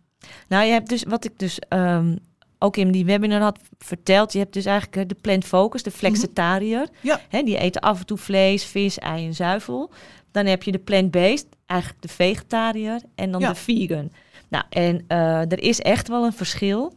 [0.48, 2.16] Nou, je hebt dus, wat ik dus ehm,
[2.60, 4.34] ook in die webinar had verteld.
[4.34, 6.82] Je hebt dus eigenlijk eh, de plant focus, de flexitariër.
[6.82, 7.08] Mhm.
[7.08, 7.20] Ja.
[7.30, 9.92] Hè, die eten af en toe vlees, vis, ei en zuivel.
[10.32, 13.02] Dan heb je de plant-based, eigenlijk de vegetariër.
[13.16, 13.50] En dan Ja.
[13.50, 14.12] de vegan.
[14.50, 16.94] Nou, en eh, er is echt wel een verschil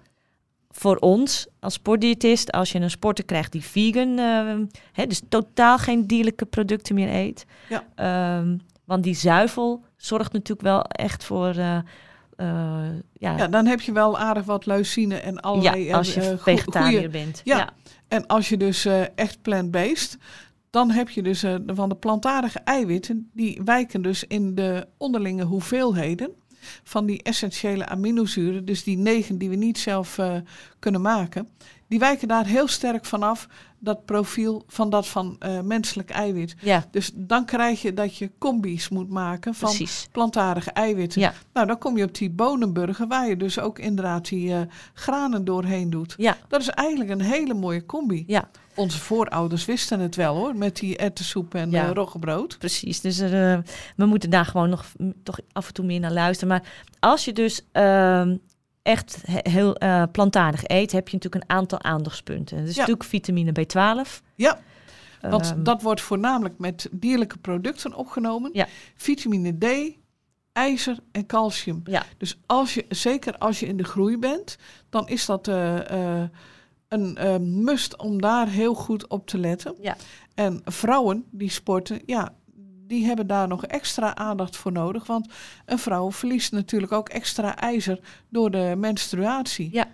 [0.70, 5.78] voor ons als sportdiëtist, als je een sporter krijgt die vegan, eh, hè, dus totaal
[5.78, 7.44] geen dierlijke producten meer eet.
[7.68, 7.84] Ja.
[7.94, 11.78] Ehm, want die zuivel zorgt natuurlijk wel echt voor, eh,
[13.12, 16.26] ja, Ja, dan heb je wel aardig wat leucine en allerlei ja, als je eh,
[16.26, 17.40] eh, goe- vegetariër goeie- bent.
[17.44, 17.56] Ja.
[17.56, 17.70] ja.
[18.08, 20.18] En als je dus eh, echt plant-based,
[20.70, 25.44] dan heb je dus eh, van de plantaardige eiwitten, die wijken dus in de onderlinge
[25.44, 26.30] hoeveelheden
[26.84, 30.34] van die essentiële aminozuren, dus die negen die we niet zelf eh,
[30.78, 31.48] kunnen maken,
[31.88, 33.48] die wijken daar heel sterk vanaf,
[33.84, 36.54] dat profiel van dat van eh, menselijk eiwit.
[36.60, 40.08] ja, Dus dan krijg je dat je combi's moet maken van precies.
[40.12, 41.20] plantaardige eiwitten.
[41.20, 41.32] Ja.
[41.52, 44.60] Nou, dan kom je op die bonenburger, waar je dus ook inderdaad die eh,
[44.94, 46.14] granen doorheen doet.
[46.16, 48.24] Ja, Dat is eigenlijk een hele mooie combi.
[48.26, 48.48] ja.
[48.74, 51.84] Onze voorouders wisten het wel hoor, met die erwtensoep en Ja.
[51.86, 52.58] eh, roggebrood.
[52.58, 53.62] Precies, dus er,
[53.96, 54.84] we moeten daar gewoon nog
[55.22, 56.48] toch af en toe meer naar luisteren.
[56.48, 58.36] Maar als je dus ehm,
[58.82, 62.58] echt he- heel eh, plantaardig eet, heb je natuurlijk een aantal aandachtspunten.
[62.58, 62.80] Is Ja.
[62.80, 64.22] natuurlijk vitamine B12.
[64.34, 64.58] Ja,
[65.20, 68.50] want Ehm, dat wordt voornamelijk met dierlijke producten opgenomen.
[68.52, 68.66] Ja.
[68.96, 69.96] Vitamine D,
[70.52, 71.80] ijzer en calcium.
[71.84, 72.04] Ja.
[72.18, 74.56] Dus als je, zeker als je in de groei bent,
[74.88, 76.28] dan is dat eh, eh,
[76.88, 79.74] een must om daar heel goed op te letten.
[79.80, 79.96] Ja.
[80.34, 82.34] En vrouwen die sporten, ja,
[82.92, 85.06] die hebben daar nog extra aandacht voor nodig.
[85.06, 85.28] Want
[85.66, 89.68] een vrouw verliest natuurlijk ook extra ijzer door de menstruatie.
[89.72, 89.88] Ja,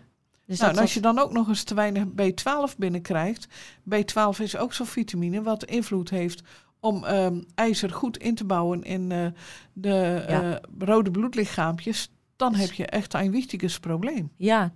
[0.47, 3.49] dus nou, en als je dan ook nog eens te weinig B12 binnenkrijgt.
[3.95, 6.43] B12 is ook zo'n vitamine wat invloed heeft
[6.81, 9.27] om ehm, ijzer goed in te bouwen in eh,
[9.73, 10.53] de Ja.
[10.53, 14.31] eh, rode bloedlichaampjes, dan heb je echt een wichtiges probleem.
[14.37, 14.73] Ja.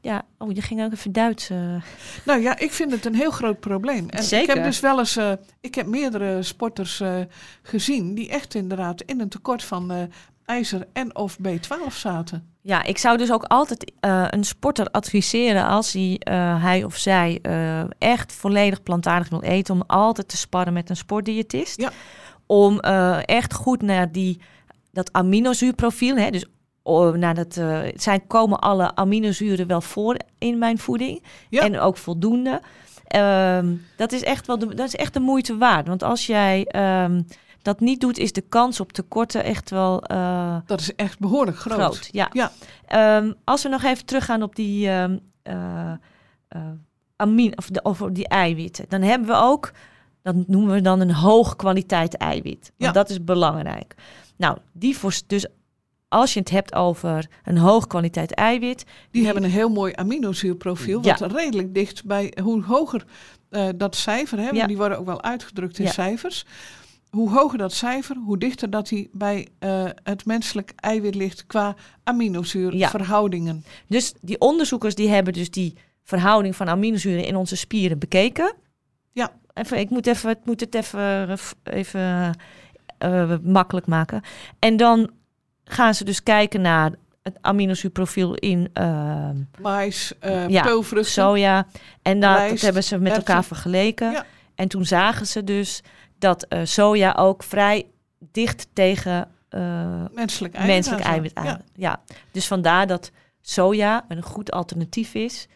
[0.00, 1.50] Ja, oh, je ging ook even Duits.
[1.50, 1.82] eh.
[2.24, 4.08] Nou ja, ik vind het een heel groot probleem.
[4.08, 4.54] En ik Zeker.
[4.54, 7.20] heb dus wel eens, eh, ik heb meerdere sporters eh,
[7.62, 10.08] gezien die echt inderdaad in een tekort van
[10.44, 12.52] ijzer en of B12 zaten.
[12.60, 13.92] Ja, ik zou dus ook altijd
[14.30, 16.20] een sporter adviseren als hij,
[16.60, 17.40] hij of zij
[17.98, 21.80] echt volledig plantaardig wil eten, om altijd te sparren met een sportdiëtist.
[21.80, 21.90] Ja.
[22.46, 22.80] Om
[23.20, 24.40] echt goed naar die,
[24.92, 26.46] dat aminozuurprofiel, hè, dus
[26.88, 31.62] oh, naar dat, eh, zijn, komen alle aminozuren wel voor in mijn voeding Ja.
[31.62, 32.60] en ook voldoende.
[33.04, 36.64] Ehm, dat, is echt wel de, dat is echt de moeite waard, want als jij
[36.66, 37.22] ehm,
[37.62, 41.56] dat niet doet, is de kans op tekorten echt wel eh, Dat is echt behoorlijk
[41.58, 41.78] groot.
[41.78, 42.08] groot.
[42.12, 42.28] ja.
[42.32, 42.52] Ja.
[42.86, 45.92] Ehm, als we nog even teruggaan op die, eh,
[47.16, 49.70] amine, of de, over die eiwitten, dan hebben we ook,
[50.22, 52.60] dat noemen we dan een hoog kwaliteit eiwit.
[52.60, 52.92] Want Ja.
[52.92, 53.94] dat is belangrijk.
[54.36, 55.46] Nou, die voor, dus
[56.08, 61.04] als je het hebt over een hoog kwaliteit eiwit, Die hebben een heel mooi aminozuurprofiel,
[61.04, 61.16] Ja.
[61.18, 63.04] wat redelijk dicht bij hoe hoger
[63.50, 64.66] eh, dat cijfer, hè, Ja.
[64.66, 65.90] die worden ook wel uitgedrukt in Ja.
[65.90, 66.44] cijfers.
[67.10, 71.74] Hoe hoger dat cijfer, hoe dichter dat die bij eh, het menselijk eiwit ligt qua
[72.04, 73.64] aminozuurverhoudingen.
[73.86, 78.54] Dus die onderzoekers die hebben dus die verhouding van aminozuren in onze spieren bekeken.
[79.12, 79.32] Ja.
[79.54, 81.28] Even, ik moet, even, ik moet het even,
[81.68, 81.78] eh,
[82.98, 84.22] even makkelijk maken.
[84.58, 85.10] En dan
[85.68, 91.12] gaan ze dus kijken naar het aminozuurprofiel in eh, Mais, eh Ja, peulvruchten.
[91.12, 91.66] soja.
[92.02, 94.10] En dat hebben ze met elkaar vergeleken.
[94.10, 94.24] Ja.
[94.54, 95.82] En toen zagen ze dus
[96.18, 97.86] dat eh, soja ook vrij
[98.18, 100.74] dicht tegen eh, menselijk eiwit.
[100.74, 101.62] menselijk aan eiwit aan.
[101.74, 102.00] Ja.
[102.32, 105.48] Dus vandaar dat soja een goed alternatief is.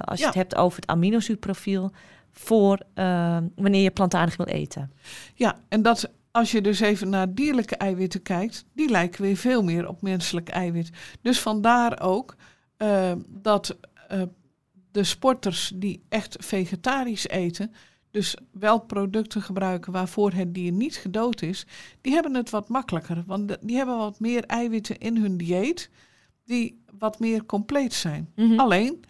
[0.00, 1.92] als je het hebt over het aminozuurprofiel.
[2.32, 4.92] Voor eh, wanneer je plantaardig wil eten.
[5.34, 9.62] Ja, en dat als je dus even naar dierlijke eiwitten kijkt, die lijken weer veel
[9.62, 10.90] meer op menselijk eiwit.
[11.20, 12.36] Dus vandaar ook
[12.76, 13.76] eh, dat
[14.08, 14.22] eh,
[14.90, 17.72] de sporters die echt vegetarisch eten,
[18.10, 21.66] dus wel producten gebruiken waarvoor het dier niet gedood is,
[22.00, 23.22] die hebben het wat makkelijker.
[23.26, 25.90] Want die hebben wat meer eiwitten in hun dieet,
[26.44, 28.32] die wat meer compleet zijn.
[28.36, 28.60] Mhm.
[28.60, 29.04] Alleen,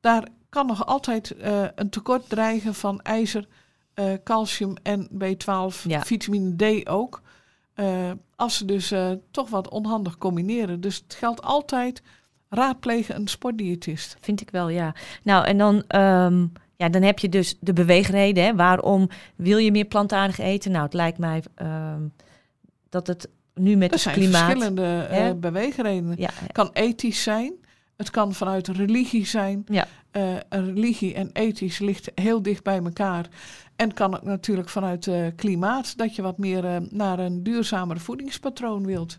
[0.00, 3.46] daar kan nog altijd eh, een tekort dreigen van ijzer,
[3.94, 6.02] eh, calcium en B12, Ja.
[6.02, 7.22] vitamine D ook.
[7.74, 10.80] Eh, als ze dus eh, toch wat onhandig combineren.
[10.80, 12.02] Dus het geldt altijd
[12.48, 14.16] raadplegen een sportdiëtist.
[14.20, 14.94] Vind ik wel, ja.
[15.22, 18.44] Nou, en dan, ehm, ja, dan heb je dus de beweegreden.
[18.44, 18.54] Hè.
[18.54, 20.70] Waarom wil je meer plantaardig eten?
[20.70, 22.02] Nou, het lijkt mij ehm,
[22.88, 24.44] dat het nu met Er het zijn klimaat...
[24.44, 25.34] verschillende hè?
[25.34, 26.14] beweegredenen.
[26.18, 27.52] Ja, Het kan ethisch zijn.
[27.96, 29.64] Het kan vanuit religie zijn.
[29.66, 29.86] Ja.
[30.48, 33.28] Religie en ethisch ligt heel dicht bij elkaar.
[33.80, 38.00] En kan ook natuurlijk vanuit eh, klimaat dat je wat meer eh, naar een duurzamer
[38.00, 39.18] voedingspatroon wilt.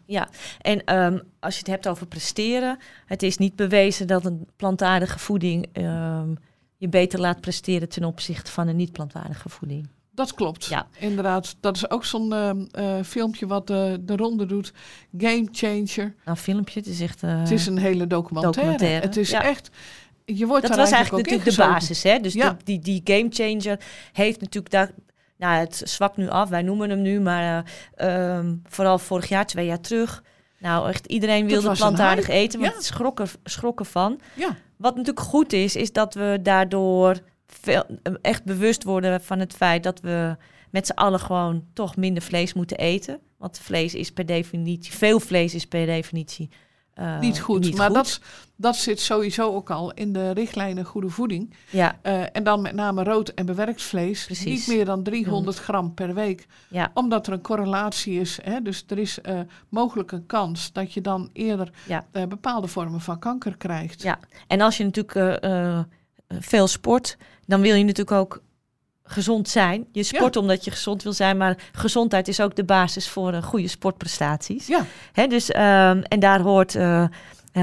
[0.61, 5.19] En ehm, als je het hebt over presteren, het is niet bewezen dat een plantaardige
[5.19, 6.29] voeding ehm,
[6.77, 9.87] je beter laat presteren ten opzichte van een niet-plantaardige voeding.
[10.13, 10.65] Dat klopt.
[10.65, 10.87] Ja.
[10.99, 14.73] Inderdaad, dat is ook zo'n eh, eh, filmpje wat eh, de ronde doet.
[15.17, 16.15] Game Changer.
[16.25, 17.21] Nou, filmpje, het is echt.
[17.21, 18.61] het is een hele documentaire.
[18.61, 19.43] documentaire, Het is ja.
[19.43, 19.69] echt.
[20.37, 22.19] Je wordt dat was eigenlijk, natuurlijk de basis, hè?
[22.19, 22.49] Dus Ja.
[22.49, 23.79] de- die, die game changer
[24.11, 24.91] heeft natuurlijk daar.
[25.37, 27.65] Nou, het zwakt nu af, wij noemen hem nu, maar
[27.95, 30.23] eh, ehm, vooral vorig jaar, twee jaar terug.
[30.59, 32.77] Nou, echt iedereen wilde plantaardig eten, want ja.
[32.77, 34.19] het schrokken, schrokken van.
[34.33, 37.83] Ja, Wat natuurlijk goed is, is dat we daardoor veel,
[38.21, 40.35] echt bewust worden van het feit dat we
[40.69, 43.19] met z'n allen gewoon toch minder vlees moeten eten.
[43.37, 46.49] Want vlees is per definitie, veel vlees is per definitie
[47.01, 47.63] eh, niet goed.
[47.63, 47.95] niet maar goed.
[47.95, 48.19] Dat,
[48.55, 51.53] dat zit sowieso ook al in de richtlijnen goede voeding.
[51.69, 54.25] Ja, Eh, en dan met name rood en bewerkt vlees.
[54.25, 54.45] Precies.
[54.67, 56.47] Niet meer dan 300 gram per week.
[56.69, 58.39] ja, Omdat er een correlatie is.
[58.43, 58.61] Hè?
[58.61, 62.05] Dus er is eh, mogelijk een kans dat je dan eerder Ja.
[62.11, 64.01] bepaalde vormen van kanker krijgt.
[64.01, 64.19] Ja.
[64.47, 65.45] En als je natuurlijk
[66.39, 68.41] veel sport, dan wil je natuurlijk ook
[69.11, 69.85] gezond zijn.
[69.91, 73.43] Je sport omdat je gezond wil zijn, maar gezondheid is ook de basis voor eh,
[73.43, 74.67] goede sportprestaties.
[74.67, 74.85] Ja.
[75.11, 77.09] Hè, dus, ehm, en daar hoort, eh, eh,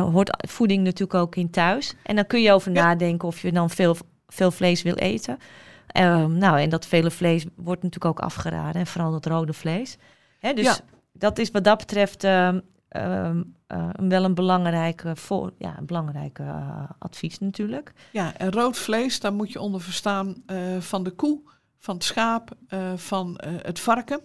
[0.01, 1.95] hoort voeding natuurlijk ook in thuis.
[2.03, 2.83] En dan kun je over Ja.
[2.85, 5.39] nadenken of je dan veel, veel vlees wil eten.
[5.87, 8.81] Ehm, nou, en dat vele vlees wordt natuurlijk ook afgeraden.
[8.81, 9.97] En vooral dat rode vlees.
[10.39, 10.77] Hè, dus Ja.
[11.13, 16.43] dat is wat dat betreft ehm, ehm, eh, wel een belangrijke, voor, ja, een belangrijke
[16.43, 17.93] eh, advies natuurlijk.
[18.13, 21.41] Ja, en rood vlees, daar moet je onder verstaan eh, van de koe,
[21.79, 22.51] van het schaap,
[22.97, 24.21] van het varken.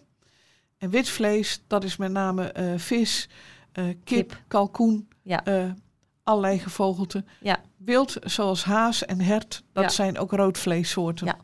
[0.77, 3.29] En wit vlees, dat is met name vis,
[3.73, 4.41] kip, Kip.
[4.47, 5.43] kalkoen, Ja.
[6.23, 7.23] allerlei gevogelte.
[7.41, 7.57] Ja.
[7.77, 9.89] Wild, zoals haas en hert, dat Ja.
[9.89, 11.25] zijn ook roodvleessoorten.
[11.25, 11.37] Ja.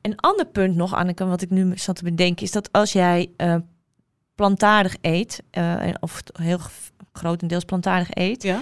[0.00, 3.30] Een ander punt nog, Anneke, wat ik nu zat te bedenken, is dat als jij
[4.34, 6.58] plantaardig eet, uh, of heel
[7.12, 8.60] grotendeels plantaardig eet, Ja.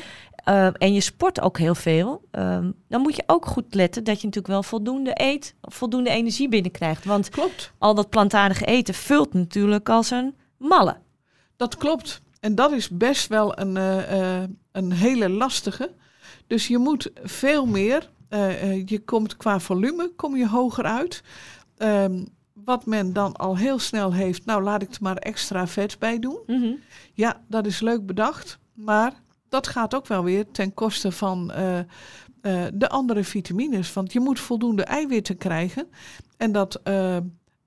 [0.48, 4.20] uh, en je sport ook heel veel, um, dan moet je ook goed letten dat
[4.20, 7.04] je natuurlijk wel voldoende eet, voldoende energie binnenkrijgt.
[7.04, 7.72] Want Klopt.
[7.78, 10.96] al dat plantaardige eten vult natuurlijk als een malle.
[11.56, 12.22] Dat klopt.
[12.40, 15.90] En dat is best wel een, uh, uh, een hele lastige.
[16.46, 18.11] Dus je moet veel meer.
[18.85, 21.22] Je komt qua volume kom je hoger uit.
[21.78, 22.28] Um,
[22.64, 26.18] wat men dan al heel snel heeft, nou laat ik er maar extra vet bij
[26.18, 26.38] doen.
[26.46, 26.79] Mm -hmm.
[27.12, 28.59] Ja, dat is leuk bedacht.
[28.72, 29.12] Maar
[29.48, 31.53] dat gaat ook wel weer ten koste van
[32.75, 33.92] de andere vitamines.
[33.92, 35.88] Want je moet voldoende eiwitten krijgen.
[36.37, 36.81] En dat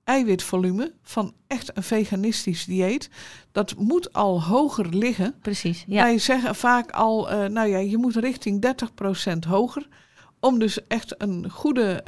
[0.04, 3.10] eiwitvolume van echt een veganistisch dieet,
[3.52, 5.34] dat moet al hoger liggen.
[5.42, 5.84] Precies.
[5.86, 6.02] Ja.
[6.02, 8.66] Wij zeggen vaak al, nou ja, je moet richting
[9.34, 9.88] 30% hoger
[10.40, 12.02] om dus echt een goede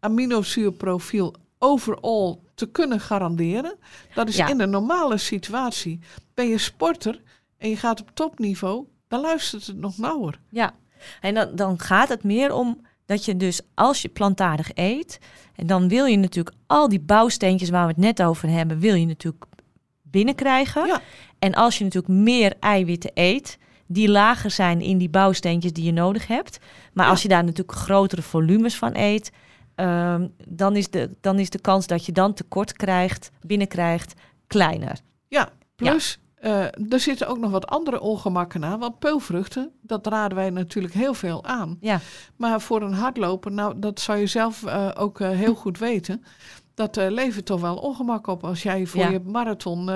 [0.00, 3.76] aminozuurprofiel overall te kunnen garanderen.
[4.14, 4.48] Dat is Ja.
[4.48, 6.00] in een normale situatie.
[6.34, 7.22] Ben je sporter
[7.58, 10.40] en je gaat op topniveau, dan luistert het nog nauwer.
[10.48, 10.74] Ja,
[11.20, 15.18] en dan, dan gaat het meer om dat je dus als je plantaardig eet,
[15.56, 18.94] en dan wil je natuurlijk al die bouwsteentjes waar we het net over hebben, wil
[18.94, 19.44] je natuurlijk
[20.02, 20.86] binnenkrijgen.
[20.86, 21.00] Ja.
[21.38, 25.92] En als je natuurlijk meer eiwitten eet, die lager zijn in die bouwsteentjes die je
[25.92, 26.58] nodig hebt.
[26.92, 27.10] Maar Ja.
[27.10, 29.30] als je daar natuurlijk grotere volumes van eet,
[29.74, 34.14] ehm, dan, is de, dan is de kans dat je dan tekort krijgt, binnenkrijgt,
[34.46, 35.00] kleiner.
[35.28, 38.78] Ja, plus eh, er zitten ook nog wat andere ongemakken aan.
[38.78, 41.76] Want peulvruchten, dat raden wij natuurlijk heel veel aan.
[41.80, 42.00] Ja,
[42.36, 46.24] Maar voor een hardloper, nou, dat zou je zelf eh, ook eh, heel goed weten.
[46.74, 49.10] Dat levert toch wel ongemak op als jij voor Ja.
[49.10, 49.90] je marathon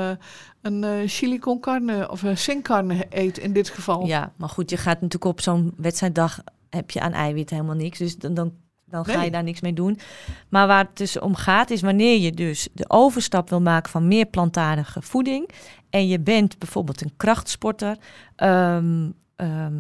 [0.63, 4.07] een chili con carne of een sin carne eet in dit geval.
[4.07, 7.99] ja, maar goed, je gaat natuurlijk op zo'n wedstrijddag heb je aan eiwit helemaal niks.
[7.99, 8.53] Dus dan, dan,
[8.97, 9.25] dan ga Nee.
[9.25, 9.99] je daar niks mee doen.
[10.49, 14.09] Maar waar het dus om gaat, is wanneer je dus de overstap wil maken van
[14.09, 15.49] meer plantaardige voeding.
[15.91, 17.97] En je bent bijvoorbeeld een krachtsporter.
[18.37, 19.75] ehm, ehm,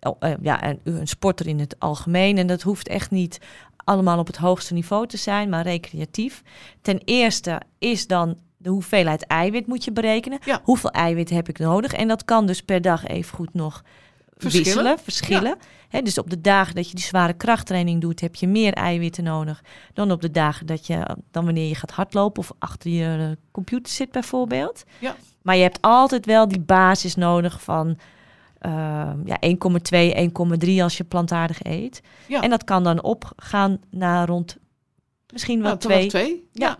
[0.00, 2.38] oh, eh, ja, een, een sporter in het algemeen.
[2.38, 3.38] En dat hoeft echt niet
[3.76, 6.42] allemaal op het hoogste niveau te zijn, maar recreatief.
[6.82, 10.38] Ten eerste is dan de hoeveelheid eiwit moet je berekenen.
[10.44, 10.60] Ja.
[10.62, 11.92] Hoeveel eiwit heb ik nodig?
[11.92, 13.82] En dat kan dus per dag even goed nog
[14.50, 14.64] Verschillen.
[14.64, 15.56] wisselen, verschillen.
[16.02, 19.62] Dus op de dagen dat je die zware krachttraining doet, heb je meer eiwitten nodig
[19.94, 23.92] dan op de dagen dat je, dan wanneer je gaat hardlopen of achter je computer
[23.92, 24.84] zit bijvoorbeeld.
[24.98, 25.16] Ja.
[25.42, 27.98] Maar je hebt altijd wel die basis nodig van
[28.58, 32.00] ehm, ja, 1,2, 1,3 als je plantaardig eet.
[32.26, 32.42] Ja.
[32.42, 34.56] En dat kan dan opgaan naar rond
[35.32, 36.08] misschien wel Nou, twee.
[36.08, 36.48] twee.
[36.52, 36.66] Ja.
[36.66, 36.78] Nou,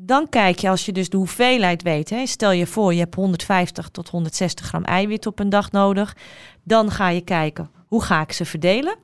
[0.00, 2.10] dan kijk je als je dus de hoeveelheid weet.
[2.10, 6.16] Hè, stel je voor, je hebt 150 tot 160 gram eiwit op een dag nodig.
[6.62, 8.96] Dan ga je kijken, hoe ga ik ze verdelen?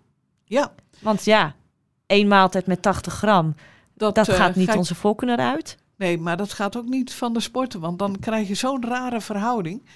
[0.45, 0.73] ja.
[1.01, 1.55] Want ja,
[2.07, 3.55] één maaltijd met 80 gram,
[3.95, 5.77] dat eh, gaat niet ga ik- onze volken eruit.
[5.97, 9.21] Nee, maar dat gaat ook niet van de sporten, want dan krijg je zo'n rare
[9.21, 9.87] verhouding.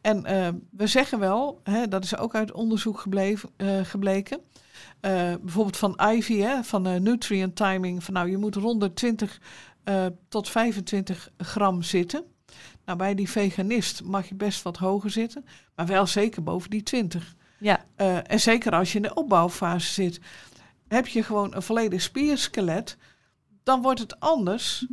[0.00, 4.40] En eh, we zeggen wel, hè, dat is ook uit onderzoek gebleven, eh, gebleken.
[5.40, 9.40] bijvoorbeeld van Ivy, hè, van nutrient timing, van nou je moet rond de 20
[9.84, 12.24] eh, tot 25 gram zitten.
[12.84, 16.82] Nou, bij die veganist mag je best wat hoger zitten, maar wel zeker boven die
[16.82, 17.34] 20.
[17.58, 20.20] Ja, Eh, en zeker als je in de opbouwfase zit,
[20.88, 22.96] heb je gewoon een volledig spierskelet,
[23.62, 24.86] dan wordt het anders.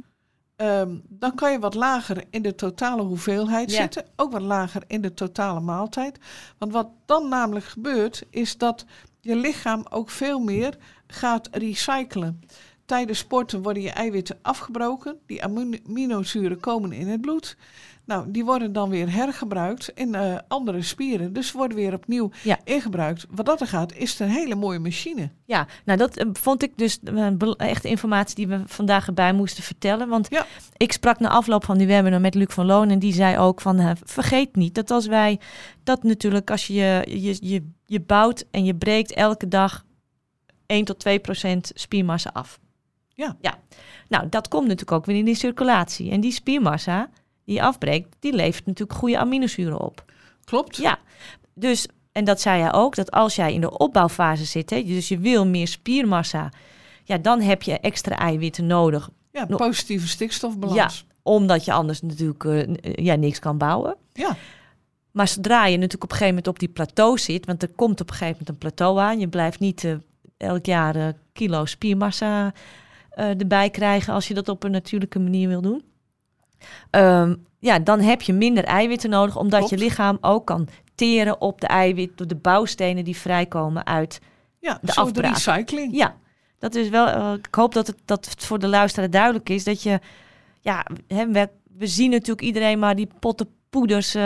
[0.56, 3.82] Ehm, dan kan je wat lager in de totale hoeveelheid Ja.
[3.82, 6.19] zitten, ook wat lager in de totale maaltijd.
[6.58, 8.86] Want wat dan namelijk gebeurt, is dat
[9.21, 12.41] je lichaam ook veel meer gaat recyclen.
[12.86, 17.58] Tijdens sporten worden je eiwitten afgebroken, die amino- aminozuren komen in het bloed.
[18.06, 21.34] Nou, die worden dan weer hergebruikt in eh, andere spieren.
[21.34, 22.60] Dus worden weer opnieuw Ja.
[22.63, 23.26] ingebruikt.
[23.30, 25.30] Wat dat er gaat, is het een hele mooie machine.
[25.45, 25.67] ja.
[25.86, 30.08] nou dat eh, vond ik dus eh, echt informatie die we vandaag erbij moesten vertellen.
[30.08, 30.45] Want Ja.
[30.78, 33.62] ik sprak na afloop van die webinar met Luc van Loon en die zei ook
[33.62, 35.39] van vergeet niet dat als wij
[35.84, 39.84] dat natuurlijk als je je, je, je, je bouwt en je breekt elke dag
[40.65, 42.60] 1 tot 2 procent spiermassa af.
[43.15, 43.36] Ja.
[43.41, 43.58] ja.
[44.08, 46.12] Nou, dat komt natuurlijk ook weer in die circulatie.
[46.12, 47.10] En die spiermassa
[47.45, 50.04] die je afbreekt, die levert natuurlijk goede aminozuren op.
[50.43, 50.78] Klopt?
[50.78, 50.97] Ja,
[51.54, 55.08] dus, en dat zei hij ook, dat als jij in de opbouwfase zit, hè, dus
[55.08, 56.49] je wil meer spiermassa,
[57.04, 61.06] ja, dan heb je extra eiwitten nodig, Ja, positieve stikstofbalans.
[61.23, 63.95] omdat je anders natuurlijk eh, n- ja, niks kan bouwen.
[64.13, 64.36] Ja.
[65.12, 68.01] Maar zodra je natuurlijk op een gegeven moment op die plateau zit, want er komt
[68.01, 69.93] op een gegeven moment een plateau aan, je blijft niet eh,
[70.38, 72.53] elk jaar eh, kilo spiermassa
[73.16, 75.84] eh, erbij krijgen als je dat op een natuurlijke manier wil doen.
[76.89, 79.74] Ehm, ja, dan heb je minder eiwitten nodig, omdat Klopt.
[79.74, 84.20] je lichaam ook kan teren op de eiwit, door de bouwstenen die vrijkomen uit.
[84.59, 85.34] Ja, De afbraak.
[85.34, 85.95] recycling.
[85.95, 86.16] Ja,
[86.59, 89.63] Dat is wel, eh, ik hoop dat het, dat het voor de luisteraar duidelijk is.
[89.63, 89.99] Dat je,
[90.61, 94.22] ja, hè, we, we zien natuurlijk iedereen maar die potten poeders eh,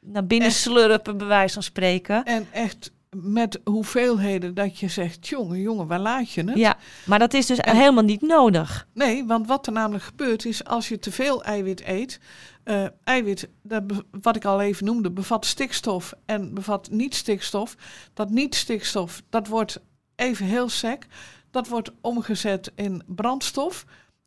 [0.00, 0.56] naar binnen Echt.
[0.56, 2.24] slurpen, bij wijze van spreken.
[2.24, 6.56] En echt met hoeveelheden dat je zegt, jongen, jongen, waar laat je het?
[6.58, 8.86] Ja, maar dat is dus En- helemaal niet nodig.
[8.94, 12.20] Nee, want wat er namelijk gebeurt is als je te veel eiwit eet.
[12.64, 13.82] eh, eiwit, dat
[14.22, 17.74] wat ik al even noemde, bevat stikstof en bevat niet-stikstof.
[18.14, 19.80] Dat niet-stikstof, dat wordt
[20.16, 21.06] even heel sec.
[21.50, 23.84] Dat wordt omgezet in brandstof.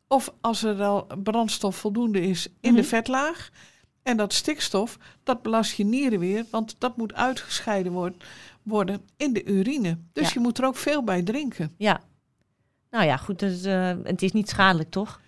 [0.08, 2.88] Of als er al brandstof voldoende is, in de Mhm.
[2.88, 3.50] vetlaag.
[4.02, 8.18] En dat stikstof, dat belast je nieren weer, want dat moet uitgescheiden worden,
[8.62, 9.98] worden in de urine.
[10.12, 10.30] Dus Ja.
[10.34, 11.74] je moet er ook veel bij drinken.
[11.76, 12.00] Ja.
[12.90, 15.20] Nou ja, goed, dus, eh, het is niet schadelijk, toch?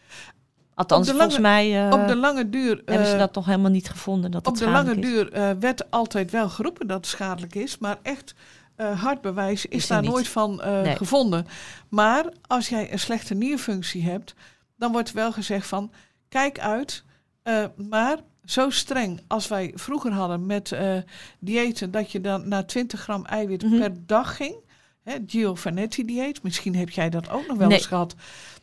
[0.74, 3.88] Althans, volgens mij eh, Op de lange duur hebben ze eh, dat nog helemaal niet
[3.90, 4.30] gevonden.
[4.30, 5.00] Dat Op de lange is.
[5.02, 8.34] duur werd altijd wel geroepen dat het schadelijk is, maar echt
[8.76, 10.10] eh, hard bewijs is, Is daar niet.
[10.10, 10.96] nooit van Nee.
[10.96, 11.46] gevonden.
[11.88, 14.34] Maar als jij een slechte nierfunctie hebt,
[14.76, 15.92] dan wordt wel gezegd van
[16.28, 17.04] kijk uit,
[17.76, 20.96] maar zo streng als wij vroeger hadden met eh
[21.38, 23.78] diëten, dat je dan naar 20 gram eiwit Mhm.
[23.78, 24.54] per dag ging.
[25.02, 27.76] Hè, Gio Vanetti dieet, misschien heb jij dat ook nog wel Nee.
[27.76, 28.14] eens gehad.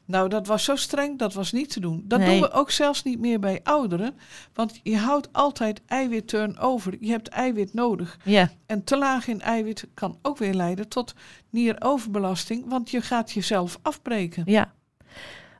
[0.05, 2.03] Nou, dat was zo streng, dat was niet te doen.
[2.07, 2.29] Dat Nee.
[2.29, 4.15] doen we ook zelfs niet meer bij ouderen.
[4.53, 6.97] Want je houdt altijd eiwit turnover.
[6.99, 8.17] Je hebt eiwit nodig.
[8.23, 11.13] Ja, En te laag in eiwit kan ook weer leiden tot
[11.49, 12.65] nieroverbelasting.
[12.69, 14.43] Want je gaat jezelf afbreken.
[14.45, 14.73] ja.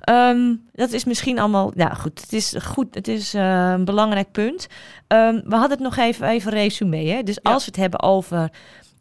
[0.01, 4.31] Ehm, dat is misschien allemaal, ja goed, het is goed, het is eh, een belangrijk
[4.31, 4.67] punt.
[5.07, 7.23] Ehm, we hadden het nog even, even resume, hè.
[7.23, 7.51] Dus Ja.
[7.51, 8.49] als we het hebben over,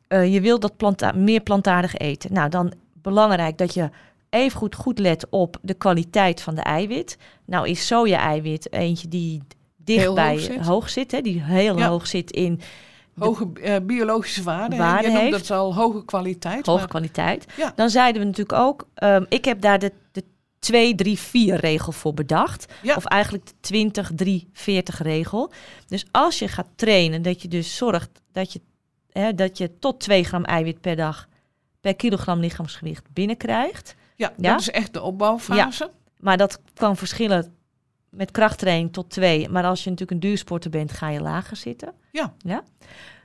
[0.08, 2.32] eh, je wilt dat planta meer plantaardig eten.
[2.32, 3.88] Nou, dan belangrijk dat je
[4.30, 7.16] even goed, goed let op de kwaliteit van de eiwit.
[7.44, 9.42] Nou is soja-eiwit eentje die
[9.76, 10.66] dicht Heel bij hoog zit.
[10.66, 11.88] hoog zit, hè, die heel Ja.
[11.88, 12.60] hoog zit in
[13.18, 14.76] Hoge eh, biologische waarde.
[14.76, 16.66] Waarde Je noemt dat al hoge kwaliteit.
[16.66, 17.46] hoge maar- kwaliteit.
[17.56, 17.72] Ja.
[17.76, 20.24] Dan zeiden we natuurlijk ook, ehm, ik heb daar de, de
[20.60, 22.72] 2, 3, 4 regel voor bedacht.
[22.82, 22.94] Ja.
[22.94, 25.52] Of eigenlijk de 20, 3, 40 regel.
[25.86, 28.60] Dus als je gaat trainen, dat je dus zorgt dat je,
[29.12, 31.28] hè, dat je tot 2 gram eiwit per dag
[31.80, 33.94] per kilogram lichaamsgewicht binnenkrijgt.
[34.16, 34.50] ja, Ja?
[34.52, 35.90] dat is echt de opbouwfase.
[36.18, 37.54] Maar dat kan verschillen
[38.10, 39.48] met krachttraining tot 2.
[39.48, 41.92] Maar als je natuurlijk een duursporter bent, ga je lager zitten.
[42.12, 42.34] Ja.
[42.38, 42.62] ja?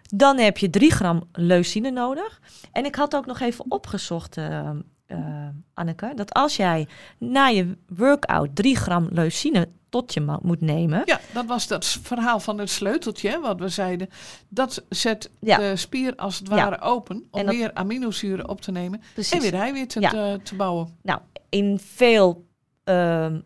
[0.01, 2.41] Dan heb je 3 gram leucine nodig.
[2.71, 4.69] En ik had ook nog even opgezocht, eh,
[5.15, 6.87] eh, Anneke, dat als jij
[7.17, 11.01] na je workout 3 gram leucine tot je moet nemen.
[11.05, 14.09] Ja, dat was dat verhaal van het sleuteltje, wat we zeiden.
[14.49, 15.57] Dat zet Ja.
[15.57, 16.55] de spier als het Ja.
[16.55, 19.01] ware open om dat- meer aminozuren op te nemen
[19.31, 20.09] en weer eiwitten Ja.
[20.09, 20.97] te, te bouwen.
[21.01, 22.45] Nou, in veel
[22.83, 23.39] ehm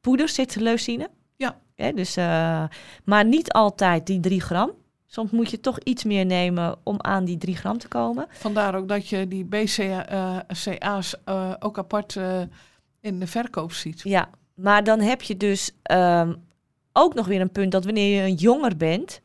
[0.00, 1.10] poeders zit leucine.
[1.36, 1.58] Ja.
[1.74, 2.64] Hè, dus, eh,
[3.04, 4.70] maar niet altijd die 3 gram.
[5.12, 8.26] Soms moet je toch iets meer nemen om aan die 3 gram te komen.
[8.30, 12.40] Vandaar ook dat je die BCA's eh, ook apart eh,
[13.00, 14.00] in de verkoop ziet.
[14.02, 16.34] Ja, maar dan heb je dus ehm,
[16.92, 19.20] ook nog weer een punt dat wanneer je een jonger bent,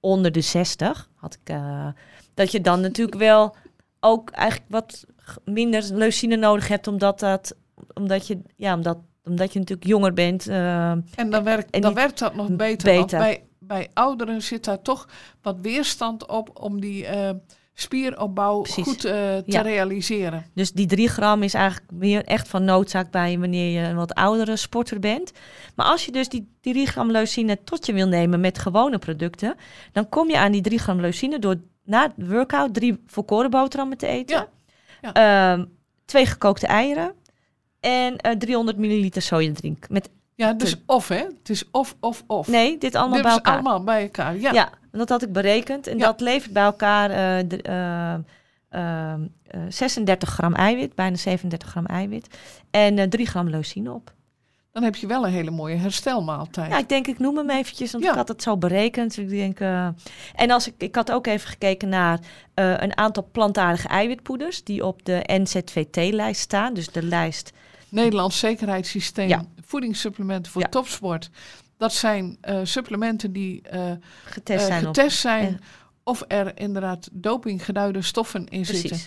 [0.00, 1.88] onder de 60, had ik, eh,
[2.34, 3.56] dat je dan natuurlijk wel
[4.00, 5.04] ook eigenlijk wat
[5.44, 7.56] minder leucine nodig hebt, omdat dat,
[7.94, 10.48] omdat je, ja, omdat, omdat je natuurlijk jonger bent.
[10.48, 13.00] ehm, En dan werkt, En dan werkt dat nog beter.
[13.00, 13.18] Beter.
[13.18, 15.08] bij, bij ouderen zit daar toch
[15.42, 17.30] wat weerstand op om die eh,
[17.74, 18.84] spieropbouw Precies.
[18.84, 19.60] goed eh, te Ja.
[19.60, 20.46] realiseren.
[20.54, 23.96] Dus die 3 gram is eigenlijk meer echt van noodzaak bij je wanneer je een
[23.96, 25.32] wat oudere sporter bent.
[25.74, 29.54] Maar als je dus die 3 gram leucine tot je wil nemen met gewone producten,
[29.92, 33.98] dan kom je aan die 3 gram leucine door na het workout drie volkoren boterhammen
[33.98, 34.46] te eten.
[35.00, 35.64] Ja, Ehm,
[36.04, 37.12] twee gekookte eieren
[37.80, 39.88] en eh, 300 milliliter sojadrink.
[39.88, 40.10] Met,
[40.40, 41.16] Ja, dus of hè.
[41.16, 42.48] Het is of, of, of.
[42.48, 43.52] nee, dit allemaal Dit bij is elkaar.
[43.54, 44.36] allemaal bij elkaar.
[44.36, 44.52] Ja.
[44.52, 45.86] Ja, dat had ik berekend.
[45.86, 46.04] En Ja.
[46.04, 48.14] dat levert bij elkaar eh, de- eh,
[48.68, 49.20] eh,
[49.68, 52.26] 36 gram eiwit, bijna 37 gram eiwit.
[52.70, 54.12] En eh 3 gram leucine op.
[54.72, 56.70] Dan heb je wel een hele mooie herstelmaaltijd.
[56.70, 58.10] Ja, ik denk, ik noem hem eventjes, want Ja.
[58.10, 59.16] ik had het zo berekend.
[59.16, 59.88] Ik denk, eh,
[60.34, 62.18] en als ik, ik had ook even gekeken naar
[62.54, 66.74] eh, een aantal plantaardige eiwitpoeders die op de NZVT-lijst staan.
[66.74, 67.52] Dus de lijst,
[67.90, 69.44] Nederlands zekerheidssysteem, Ja.
[69.64, 70.68] voedingssupplementen voor Ja.
[70.68, 71.30] topsport.
[71.76, 73.90] Dat zijn eh, supplementen die eh,
[74.24, 74.94] getest eh, zijn op.
[74.94, 75.60] getest zijn
[76.04, 78.98] of er inderdaad dopinggeduide stoffen in zitten.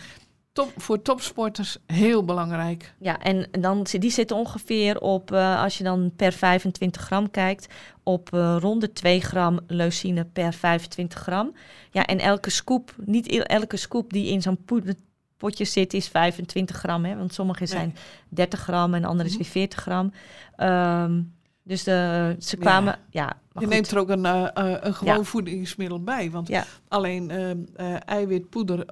[0.52, 2.94] Top, voor topsporters heel belangrijk.
[3.00, 7.68] Ja, en dan, die zitten ongeveer op, als je dan per 25 gram kijkt,
[8.04, 11.56] op eh rond de 2 gram leucine per 25 gram.
[11.92, 14.64] Ja, en elke scoop, niet il- elke scoop die in zo'n
[15.44, 17.06] poederpotje zit, is 25 gram.
[17.06, 17.16] Hè?
[17.18, 17.68] Want sommige Nee.
[17.70, 17.96] zijn
[18.30, 19.44] 30 gram en andere is Mhm.
[19.44, 20.12] weer 40 gram.
[20.56, 21.22] Ehm,
[21.64, 23.70] dus de, ze kwamen, ja, maar je goed.
[23.70, 25.24] neemt er ook een, eh, eh, een gewoon Ja.
[25.24, 26.32] voedingsmiddel bij.
[26.32, 26.66] Want Ja.
[26.88, 27.30] alleen
[27.76, 28.86] eh, eiwitpoeder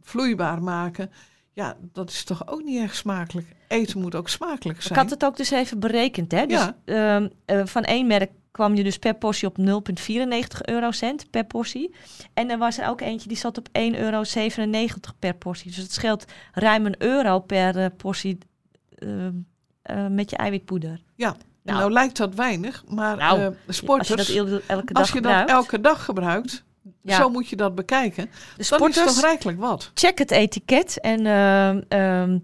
[0.00, 1.10] vloeibaar maken.
[1.54, 3.46] Ja, dat is toch ook niet echt smakelijk.
[3.68, 4.98] Eten moet ook smakelijk Ik zijn.
[4.98, 6.32] had het ook dus even berekend.
[6.32, 6.46] Hè?
[6.46, 6.76] Dus, Ja.
[6.84, 11.94] ehm, eh, van één merk kwam je dus per portie op 0,94 eurocent per portie.
[12.34, 14.22] En er was er ook eentje die zat op 1,97 euro
[15.18, 15.66] per portie.
[15.70, 18.38] Dus het scheelt ruim een euro per eh, portie
[18.98, 19.32] ehm,
[19.82, 21.00] eh, met je eiwitpoeder.
[21.14, 21.36] Ja.
[21.62, 25.02] Nou, Nou, lijkt dat weinig, maar Nou, eh, als je sporters, dat el- elke dag
[25.02, 25.50] als je dat gebruikt.
[25.50, 26.64] elke dag gebruikt,
[27.02, 27.16] Ja.
[27.16, 28.24] zo moet je dat bekijken.
[28.24, 29.90] de Dan is sporters, toch rijkelijk wat.
[29.94, 31.00] check het etiket.
[31.00, 31.26] En
[31.88, 32.38] ehm,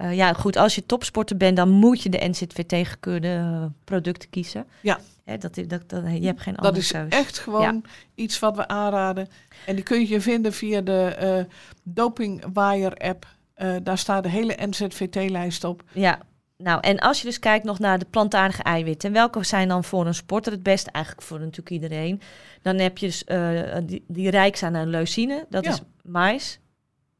[0.00, 4.30] eh, ja, goed, als je topsporter bent, dan moet je de NZVT gekeurde eh, producten
[4.30, 4.66] kiezen.
[4.82, 4.98] Ja.
[5.24, 7.08] Hè, dat, dat, dat, je hebt geen Dat andere is keus.
[7.08, 7.84] echt gewoon
[8.14, 9.28] iets wat we aanraden.
[9.66, 11.46] En die kun je vinden via de
[12.98, 13.26] app.
[13.54, 15.82] Eh, daar staat de hele NZVT-lijst op.
[15.92, 16.18] Ja,
[16.56, 20.06] nou en als je dus kijkt nog naar de plantaardige eiwitten, welke zijn dan voor
[20.06, 20.90] een sporter het beste?
[20.90, 22.20] Eigenlijk voor natuurlijk iedereen.
[22.62, 23.24] Dan heb je dus
[23.86, 25.70] die, die rijk zijn aan leucine, dat Ja.
[25.70, 26.58] is mais,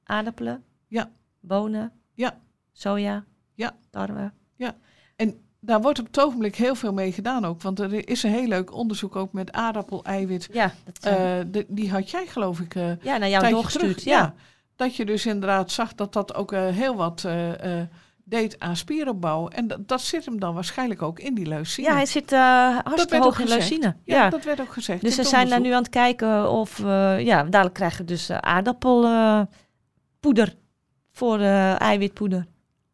[0.05, 1.11] aardappelen, Ja.
[1.41, 2.39] bonen, Ja.
[2.73, 3.73] Soja, Ja.
[3.91, 4.33] tarwe.
[5.63, 7.63] Daar wordt op het ogenblik heel veel mee gedaan ook.
[7.63, 10.49] Want er is een heel leuk onderzoek ook met aardappeleiwit.
[10.53, 11.03] Ja, dat
[11.53, 14.03] de- die had jij geloof ik eh ja, naar jou doorgestuurd.
[14.03, 14.35] Ja.
[14.77, 17.29] Dat je dus inderdaad zag dat dat ook heel wat
[18.25, 19.49] deed aan spieropbouw.
[19.49, 21.89] En dat, dat zit hem dan waarschijnlijk ook in die leucine.
[21.89, 23.97] ja, hij zit hartstikke hoog in leucine.
[24.05, 25.01] Ja, Ja, dat werd ook gezegd.
[25.01, 28.29] dus ze zijn daar nu aan het kijken of, eh, ja, dadelijk krijgen we dus
[28.29, 30.55] eh, aardappelpoeder
[31.13, 31.39] voor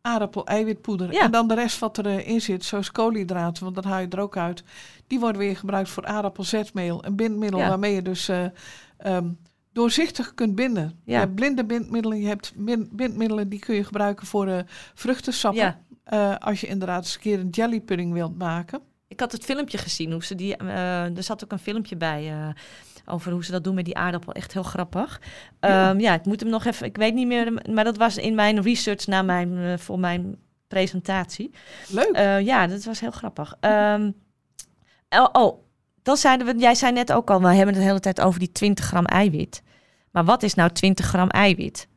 [0.06, 1.12] eh, eiwitpoeder.
[1.12, 1.20] Ja.
[1.20, 4.36] En dan de rest wat erin zit, zoals koolhydraten, want dat haal je er ook
[4.36, 4.62] uit.
[5.06, 7.04] Die worden weer gebruikt voor aardappelzetmeel.
[7.04, 7.68] Een bindmiddel Ja.
[7.68, 8.44] waarmee je dus eh,
[8.98, 9.28] ehm,
[9.72, 10.82] doorzichtig kunt binden.
[11.04, 11.12] Ja.
[11.12, 14.58] Je hebt blinde bindmiddelen, je hebt bin- bindmiddelen die kun je gebruiken voor eh
[14.94, 15.76] vruchtensappen.
[16.04, 18.80] Eh, als je inderdaad eens een keer een jellypudding wilt maken.
[19.08, 22.54] Ik had het filmpje gezien, hoe ze die, er zat ook een filmpje bij
[23.06, 24.32] over hoe ze dat doen met die aardappel.
[24.32, 25.20] Echt heel grappig.
[25.60, 25.68] Ja.
[25.68, 25.94] Ja.
[25.98, 28.62] ja, ik moet hem nog even, ik weet niet meer, maar dat was in mijn
[28.62, 30.36] research naar mijn, eh, voor mijn
[30.68, 31.50] presentatie.
[31.88, 32.10] Leuk.
[32.12, 33.56] Eh, ja, dat was heel grappig.
[33.60, 34.10] Ehm,
[35.08, 35.64] oh, oh,
[36.02, 38.38] dan zeiden we, jij zei net ook al, we hebben het de hele tijd over
[38.38, 39.62] die 20 gram eiwit.
[40.10, 41.88] Maar wat is nou 20 gram eiwit?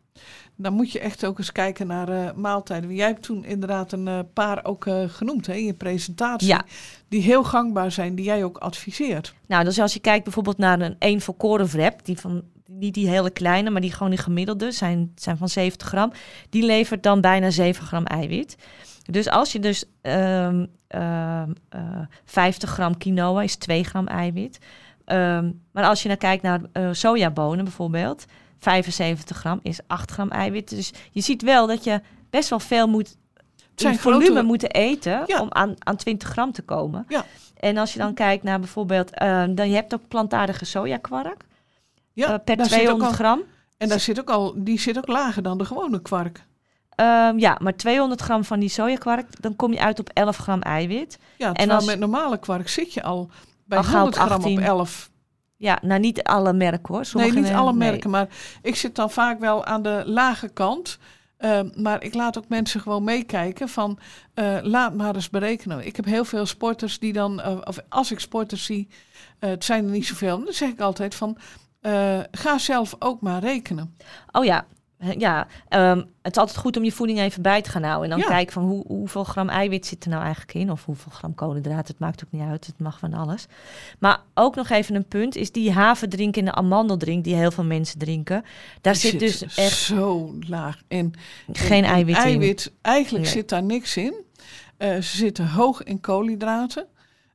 [0.61, 2.95] Dan moet je echt ook eens kijken naar eh, maaltijden.
[2.95, 6.47] Jij hebt toen inderdaad een eh, paar ook eh, genoemd hè, in je presentatie.
[6.47, 6.65] Ja.
[7.07, 9.33] Die heel gangbaar zijn, die jij ook adviseert.
[9.47, 13.09] Nou, dus als je kijkt bijvoorbeeld naar een 1 volkoren wrap, die van niet die
[13.09, 16.11] hele kleine, maar die gewoon die gemiddelde zijn, zijn van 70 gram,
[16.49, 18.57] die levert dan bijna 7 gram eiwit.
[19.03, 21.81] Dus als je dus ehm, ehm, eh,
[22.25, 24.59] 50 gram quinoa is 2 gram eiwit.
[25.05, 28.25] Ehm, maar als je naar kijkt naar sojabonen bijvoorbeeld,
[28.59, 30.69] 75 gram is 8 gram eiwit.
[30.69, 33.15] Dus je ziet wel dat je best wel veel moet
[33.75, 35.41] zijn volume grote- moeten eten Ja.
[35.41, 37.05] om aan, aan 20 gram te komen.
[37.07, 37.25] Ja.
[37.59, 41.45] En als je dan kijkt naar bijvoorbeeld, eh, dan je hebt ook plantaardige sojakwark
[42.13, 43.41] Ja, eh, per daar zit ook 200 al- gram.
[43.77, 46.43] En daar zit ook al, die zit ook lager dan de gewone kwark.
[46.95, 50.61] Ehm, ja, maar 200 gram van die sojakwark, dan kom je uit op 11 gram
[50.61, 51.17] eiwit.
[51.37, 53.29] Ja, terwijl als- met normale kwark zit je al
[53.65, 54.57] bij Al gauw op 100 gram 18.
[54.57, 55.09] op 11.
[55.59, 57.05] Ja, nou niet alle merken hoor.
[57.05, 57.89] Sommige nee, niet alle nee.
[57.91, 58.27] merken, maar
[58.61, 60.97] ik zit dan vaak wel aan de lage kant.
[61.37, 63.99] Ehm, maar ik laat ook mensen gewoon meekijken van
[64.33, 65.85] eh, laat maar eens berekenen.
[65.85, 68.87] Ik heb heel veel sporters die dan, eh, of als ik sporters zie,
[69.39, 71.37] eh, het zijn er niet zoveel, dan zeg ik altijd van
[72.31, 73.95] ga zelf ook maar rekenen.
[74.31, 74.65] Oh ja,
[75.17, 75.47] ja.
[75.69, 78.03] ehm, het is altijd goed om je voeding even bij te gaan houden.
[78.03, 78.33] En dan Ja.
[78.35, 80.71] kijken van hoe, hoeveel gram eiwit zit er nou eigenlijk in.
[80.71, 81.85] Of hoeveel gram koolhydraten.
[81.87, 82.65] Het maakt ook niet uit.
[82.65, 83.45] Het mag van alles.
[83.99, 87.63] Maar ook nog even een punt is die haverdrink en de amandeldrink die heel veel
[87.63, 88.43] mensen drinken.
[88.81, 91.13] Daar zit dus echt zo laag in.
[91.51, 92.21] geen in eiwit in.
[92.21, 93.33] eiwit, eigenlijk Nee.
[93.33, 94.13] zit daar niks in.
[94.77, 96.85] Eh, ze zitten hoog in koolhydraten.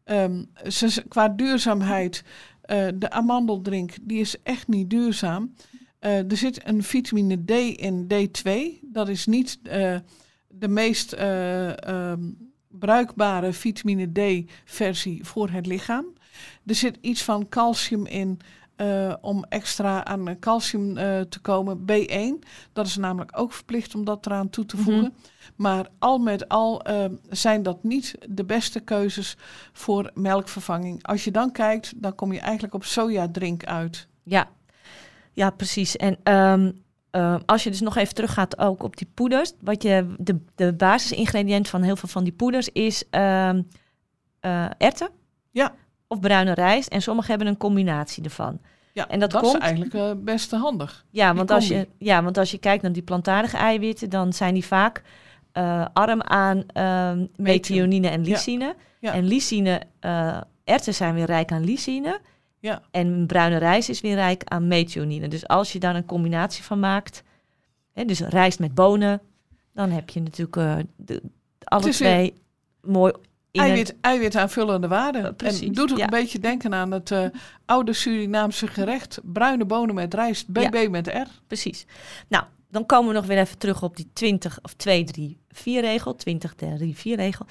[0.04, 2.24] Ehm, ze, qua duurzaamheid,
[2.62, 5.54] eh, de amandeldrink, die is echt niet duurzaam.
[6.04, 8.50] Eh, er zit een vitamine D in D2.
[8.82, 9.96] Dat is niet eh,
[10.48, 12.20] de meest eh, ehm,
[12.68, 16.04] bruikbare vitamine D-versie voor het lichaam.
[16.66, 18.38] Er zit iets van calcium in
[19.20, 20.94] om extra aan calcium
[21.28, 21.78] te komen.
[21.78, 25.02] B1, dat is namelijk ook verplicht om dat eraan toe te voegen.
[25.02, 25.12] Mhm.
[25.56, 29.36] Maar al met al eh, zijn dat niet de beste keuzes
[29.72, 31.02] voor melkvervanging.
[31.02, 34.08] Als je dan kijkt, dan kom je eigenlijk op sojadrink uit.
[34.22, 34.50] Ja,
[35.34, 35.96] ja precies.
[35.96, 36.70] En ehm,
[37.10, 39.52] eh, als je dus nog even teruggaat ook op die poeders.
[39.60, 43.62] Wat je, de, de basisingrediënt van heel veel van die poeders is ehm
[44.40, 45.08] eh, erwten.
[45.50, 45.74] Ja.
[46.06, 46.88] Of bruine rijst.
[46.88, 48.60] En sommigen hebben een combinatie ervan.
[48.92, 51.04] Ja, En dat is komt- eigenlijk eh, best handig.
[51.10, 54.54] Ja want, als je, ja, want als je kijkt naar die plantaardige eiwitten, dan zijn
[54.54, 55.02] die vaak
[55.52, 58.74] eh, arm aan ehm methionine en lysine.
[59.00, 59.12] Ja.
[59.12, 59.80] En lysine,
[60.64, 62.20] erwten zijn weer rijk aan lysine.
[62.64, 62.82] Ja.
[62.90, 65.28] En bruine rijst is weer rijk aan methionine.
[65.28, 67.22] Dus als je daar een combinatie van maakt,
[67.94, 69.20] Hè, dus rijst met bonen.
[69.72, 71.22] Dan heb je natuurlijk eh, de,
[71.64, 72.34] alle twee
[72.80, 73.12] mooi
[73.50, 75.32] in een- Eiwit, eiwit aanvullende waarde.
[75.32, 76.04] Precies, en doet ook ja.
[76.04, 77.26] een beetje denken aan het eh,
[77.64, 79.20] oude Surinaamse gerecht.
[79.22, 81.28] Bruine bonen met rijst, BB met R.
[81.46, 81.86] Precies.
[82.28, 85.80] Nou, dan komen we nog weer even terug op die 20 of 2, 3, 4
[85.80, 86.14] regel.
[86.14, 87.46] 20, 3, 4 regel.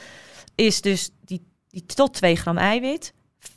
[0.55, 3.13] Is dus die, die tot 2 gram eiwit,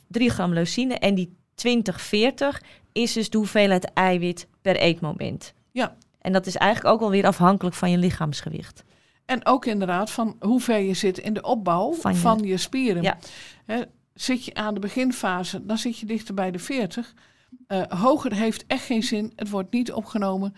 [0.07, 0.93] 3 gram leucine.
[0.93, 5.53] En die 20, 40 is dus de hoeveelheid eiwit per eetmoment.
[5.71, 5.95] Ja.
[6.21, 8.83] En dat is eigenlijk ook wel weer afhankelijk van je lichaamsgewicht.
[9.25, 13.01] En ook inderdaad van hoe ver je zit in de opbouw Van van je- spieren.
[13.03, 13.17] Ja.
[14.13, 17.13] Zit je aan de beginfase, dan zit je dichter bij de 40.
[17.67, 19.31] Eh, hoger heeft echt geen zin.
[19.35, 20.55] Het wordt niet opgenomen.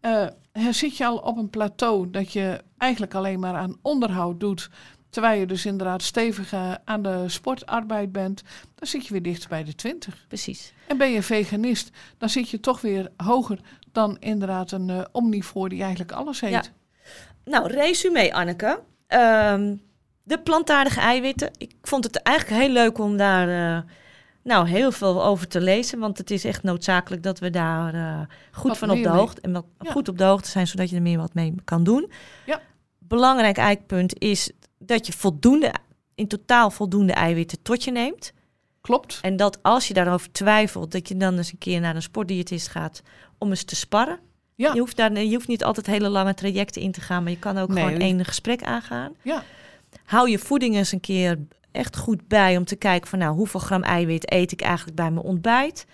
[0.00, 4.70] Hè, zit je al op een plateau dat je eigenlijk alleen maar aan onderhoud doet.
[5.10, 8.42] Terwijl je dus inderdaad stevig eh, aan de sportarbeid bent.
[8.74, 10.24] Dan zit je weer dichter bij de 20.
[10.28, 10.72] Precies.
[10.86, 13.58] En ben je veganist, dan zit je toch weer hoger
[13.92, 16.50] dan inderdaad een eh omnivoor die eigenlijk alles heet.
[16.50, 16.62] Ja.
[17.44, 18.80] Nou, resume Anneke.
[19.06, 19.76] Ehm,
[20.22, 21.50] de plantaardige eiwitten.
[21.58, 23.82] Ik vond het eigenlijk heel leuk om daar eh,
[24.42, 25.98] nou, heel veel over te lezen.
[25.98, 29.52] Want het is echt noodzakelijk dat we daar goed Wat van op de hoogte en
[29.80, 29.90] Ja.
[29.90, 32.10] goed op de hoogte zijn, zodat je er meer wat mee kan doen.
[32.46, 32.60] Ja.
[32.98, 34.52] Belangrijk eikpunt is
[34.90, 35.74] dat je voldoende,
[36.14, 38.32] in totaal voldoende eiwitten tot je neemt.
[38.80, 39.18] Klopt.
[39.22, 42.68] En dat als je daarover twijfelt, dat je dan eens een keer naar een sportdiëtist
[42.68, 43.02] gaat
[43.38, 44.18] om eens te sparren.
[44.54, 44.72] Ja.
[44.72, 47.38] Je, hoeft daar, je hoeft niet altijd hele lange trajecten in te gaan, maar je
[47.38, 49.12] kan ook Nee, gewoon één gesprek aangaan.
[49.22, 49.42] Ja.
[50.04, 51.38] Hou je voeding eens een keer
[51.72, 55.10] echt goed bij om te kijken van nou, hoeveel gram eiwit eet ik eigenlijk bij
[55.10, 55.86] mijn ontbijt?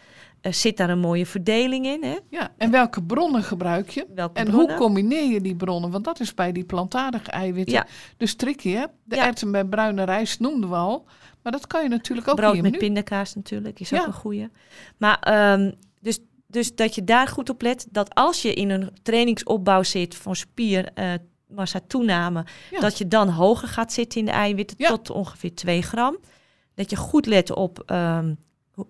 [0.46, 2.04] Eh, zit daar een mooie verdeling in?
[2.04, 2.16] Hè?
[2.30, 4.06] Ja, en welke bronnen gebruik je?
[4.14, 4.68] Welke En bronnen?
[4.68, 5.90] hoe combineer je die bronnen?
[5.90, 7.86] Want dat is bij die plantaardige eiwitten Ja.
[8.16, 8.84] dus tricky, hè?
[9.04, 9.26] De Ja.
[9.26, 11.04] erwten met bruine rijst noemden we al.
[11.42, 12.78] Maar dat kan je natuurlijk ook Brood met menu.
[12.78, 14.48] pindakaas natuurlijk, is ook een goeie.
[14.96, 18.90] Maar ehm, dus, dus dat je daar goed op let, dat als je in een
[19.02, 21.12] trainingsopbouw zit van spier, eh,
[21.48, 22.80] massa toename, Ja.
[22.80, 24.88] dat je dan hoger gaat zitten in de eiwitten Ja.
[24.88, 26.16] tot ongeveer 2 gram.
[26.74, 28.34] Dat je goed let op ehm,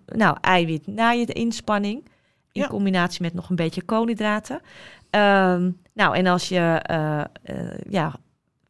[0.05, 2.05] nou, eiwit na je inspanning,
[2.51, 2.67] in Ja.
[2.67, 4.61] combinatie met nog een beetje koolhydraten.
[5.09, 8.15] Ehm, nou, en als je eh, eh, ja,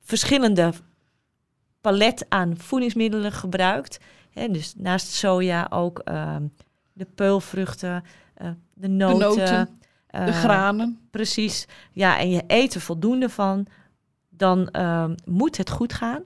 [0.02, 0.74] verschillende
[1.82, 4.00] palet aan voedingsmiddelen gebruikt,
[4.30, 6.44] hè, dus naast soja ook ehm,
[6.94, 8.04] de peulvruchten,
[8.34, 11.00] eh, de noten, noten, De eh, granen.
[11.12, 11.68] Precies.
[11.92, 13.66] Ja, en je eet er voldoende van,
[14.30, 16.24] dan ehm, moet het goed gaan.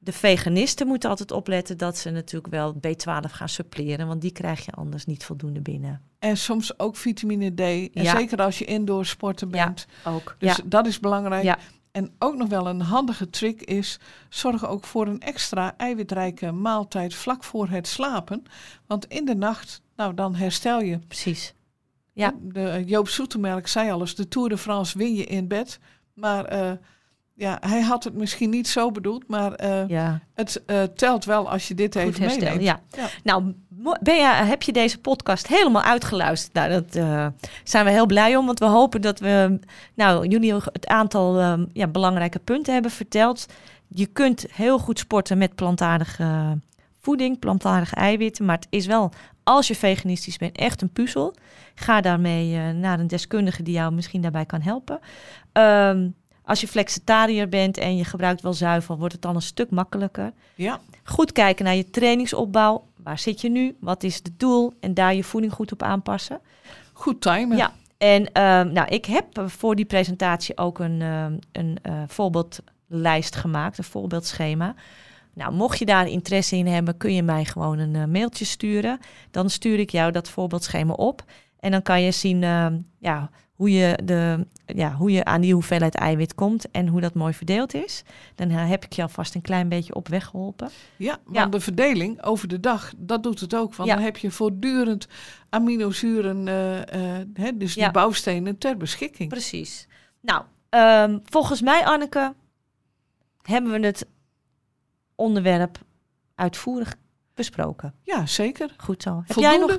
[0.00, 4.64] De veganisten moeten altijd opletten dat ze natuurlijk wel B12 gaan suppleren, want die krijg
[4.64, 6.00] je anders niet voldoende binnen.
[6.18, 7.60] En soms ook vitamine D.
[7.60, 8.16] En Ja.
[8.16, 9.64] zeker als je indoor sporten Ja.
[9.64, 9.86] bent.
[10.04, 10.36] Ook.
[10.38, 11.42] Dus ja, dat is belangrijk.
[11.44, 11.58] Ja.
[11.92, 13.98] En ook nog wel een handige trick is...
[14.28, 18.42] zorg ook voor een extra eiwitrijke maaltijd vlak voor het slapen.
[18.86, 20.98] Want in de nacht, nou dan herstel je.
[20.98, 21.54] precies.
[22.12, 22.34] Ja.
[22.40, 25.78] De, Joop Zoetemelk zei al eens, de Tour de France win je in bed.
[26.14, 26.72] Maar eh,
[27.38, 29.28] ja, hij had het misschien niet zo bedoeld.
[29.28, 32.48] Maar eh, Ja, het eh, telt wel als je dit goed even herstel.
[32.48, 32.62] meeneemt.
[32.62, 32.80] Ja.
[32.96, 33.08] Ja.
[33.22, 33.54] Nou,
[34.00, 36.54] ben je, heb je deze podcast helemaal uitgeluisterd?
[36.54, 37.26] Nou, dat eh,
[37.64, 39.58] zijn we heel blij om, want we hopen dat we
[39.94, 43.46] nou, jullie het aantal ehm, ja, belangrijke punten hebben verteld.
[43.88, 46.58] Je kunt heel goed sporten met plantaardige
[47.00, 49.12] voeding, plantaardige eiwitten, maar het is wel,
[49.42, 51.34] als je veganistisch bent, echt een puzzel.
[51.74, 54.98] Ga daarmee naar een deskundige die jou misschien daarbij kan helpen.
[55.52, 56.08] Ehm,
[56.48, 60.32] als je flexitariër bent en je gebruikt wel zuivel, wordt het dan een stuk makkelijker.
[60.54, 62.86] Ja, Goed kijken naar je trainingsopbouw.
[62.96, 63.76] Waar zit je nu?
[63.80, 64.72] Wat is het doel?
[64.80, 66.40] En daar je voeding goed op aanpassen.
[66.92, 67.56] goed timen.
[67.56, 67.72] Ja.
[67.98, 73.78] En ehm, nou, ik heb voor die presentatie ook een, ehm, een eh, voorbeeldlijst gemaakt,
[73.78, 74.74] een voorbeeldschema.
[75.34, 78.98] Nou, mocht je daar interesse in hebben, kun je mij gewoon een eh, mailtje sturen.
[79.30, 81.24] Dan stuur ik jou dat voorbeeldschema op.
[81.60, 85.52] En dan kan je zien ehm, ja, hoe, je de, ja, hoe je aan die
[85.52, 88.02] hoeveelheid eiwit komt en hoe dat mooi verdeeld is.
[88.34, 90.68] Dan eh, heb ik je alvast een klein beetje op weg geholpen.
[90.96, 91.46] Ja, want Ja.
[91.46, 93.74] de verdeling over de dag, dat doet het ook.
[93.74, 93.94] Want Ja.
[93.94, 95.08] dan heb je voortdurend
[95.48, 97.90] aminozuren, eh, eh, hè, dus die Ja.
[97.90, 99.28] bouwstenen ter beschikking.
[99.28, 99.86] Precies.
[100.20, 102.34] Nou, ehm, volgens mij, Anneke,
[103.42, 104.06] hebben we het
[105.14, 105.78] onderwerp
[106.34, 106.94] uitvoerig
[107.34, 107.94] besproken.
[108.02, 108.74] Ja, zeker.
[108.76, 109.22] Goed zo.
[109.26, 109.78] Heb jij nog?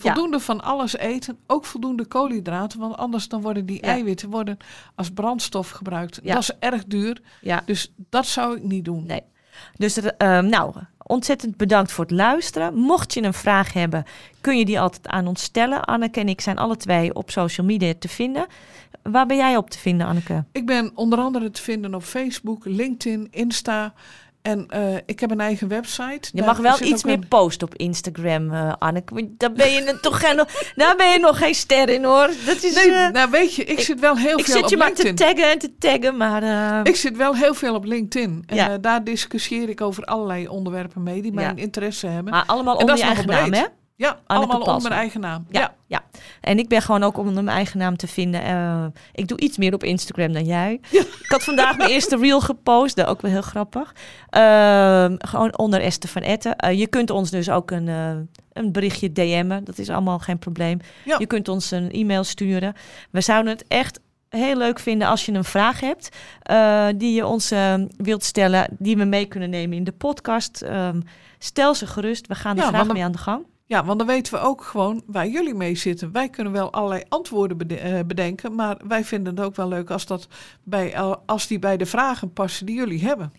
[0.00, 3.88] Voldoende van alles eten, ook voldoende koolhydraten, want anders dan worden die Ja.
[3.88, 4.56] eiwitten worden
[4.94, 6.20] als brandstof gebruikt.
[6.22, 6.34] Ja.
[6.34, 7.62] Dat is erg duur, Ja.
[7.64, 9.06] dus dat zou ik niet doen.
[9.06, 9.22] Nee.
[9.76, 10.74] Dus er, ehm, nou,
[11.06, 12.74] ontzettend bedankt voor het luisteren.
[12.74, 14.04] Mocht je een vraag hebben,
[14.40, 15.84] kun je die altijd aan ons stellen.
[15.84, 18.46] Anneke en ik zijn alle twee op social media te vinden.
[19.02, 20.44] Waar ben jij op te vinden, Anneke?
[20.52, 23.92] Ik ben onder andere te vinden op Facebook, LinkedIn, Insta
[24.42, 26.28] En eh, ik heb een eigen website.
[26.32, 29.28] Je mag wel iets meer een- posten op Instagram, eh Anneke.
[29.36, 30.36] Daar ben je toch geen,
[30.76, 32.30] daar ben je nog geen ster in hoor.
[32.46, 34.70] Dat is, Nee, eh, nou weet je, ik, zit wel heel ik veel zit op
[34.70, 35.34] je maar te LinkedIn.
[35.36, 36.86] taggen en te taggen, maar...
[36.86, 38.42] Ik zit wel heel veel op LinkedIn.
[38.46, 38.78] En Ja.
[38.78, 41.62] daar discussieer ik over allerlei onderwerpen mee die mijn Ja.
[41.62, 42.32] interesse hebben.
[42.32, 43.64] maar allemaal onder je eigen naam, hè?
[44.00, 45.46] Ja, allemaal onder mijn eigen naam.
[45.50, 45.74] Ja, Ja.
[45.86, 46.02] ja.
[46.40, 48.42] En ik ben gewoon ook onder mijn eigen naam te vinden.
[48.42, 50.80] Eh, ik doe iets meer op Instagram dan jij.
[50.90, 51.00] Ja.
[51.00, 52.96] Ik had vandaag mijn eerste reel gepost.
[52.96, 53.94] Dat ook wel heel grappig.
[54.28, 56.56] Ehm, gewoon onder Esther van Etten.
[56.56, 58.10] Eh, je kunt ons dus ook een, eh,
[58.52, 59.64] een berichtje DM'en.
[59.64, 60.78] Dat is allemaal geen probleem.
[61.04, 61.16] Ja.
[61.18, 62.74] Je kunt ons een e-mail sturen.
[63.10, 66.08] We zouden het echt heel leuk vinden als je een vraag hebt
[66.98, 67.52] die je ons
[67.96, 70.62] wilt stellen, die we mee kunnen nemen in de podcast.
[70.62, 71.00] Ehm,
[71.38, 72.26] stel ze gerust.
[72.26, 73.46] We gaan er Ja, graag mee aan de gang.
[73.70, 76.12] Ja, want dan weten we ook gewoon waar jullie mee zitten.
[76.12, 80.06] Wij kunnen wel allerlei antwoorden eh, bedenken, maar wij vinden het ook wel leuk als,
[80.06, 80.28] dat
[80.62, 83.32] bij, als die bij de vragen passen die jullie hebben.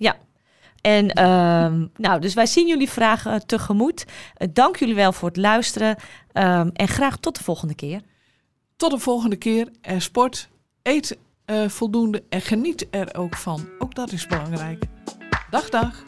[0.82, 4.06] En ehm, nou, dus wij zien jullie vragen eh, tegemoet.
[4.34, 5.96] Eh, dank jullie wel voor het luisteren.
[6.32, 8.02] Ehm, en graag tot de volgende keer.
[8.76, 9.70] Tot de volgende keer.
[9.82, 10.50] En sport,
[10.82, 11.18] eet
[11.68, 13.70] voldoende en geniet er ook van.
[13.80, 14.84] Ook dat is belangrijk.
[15.50, 16.04] Dag, dag.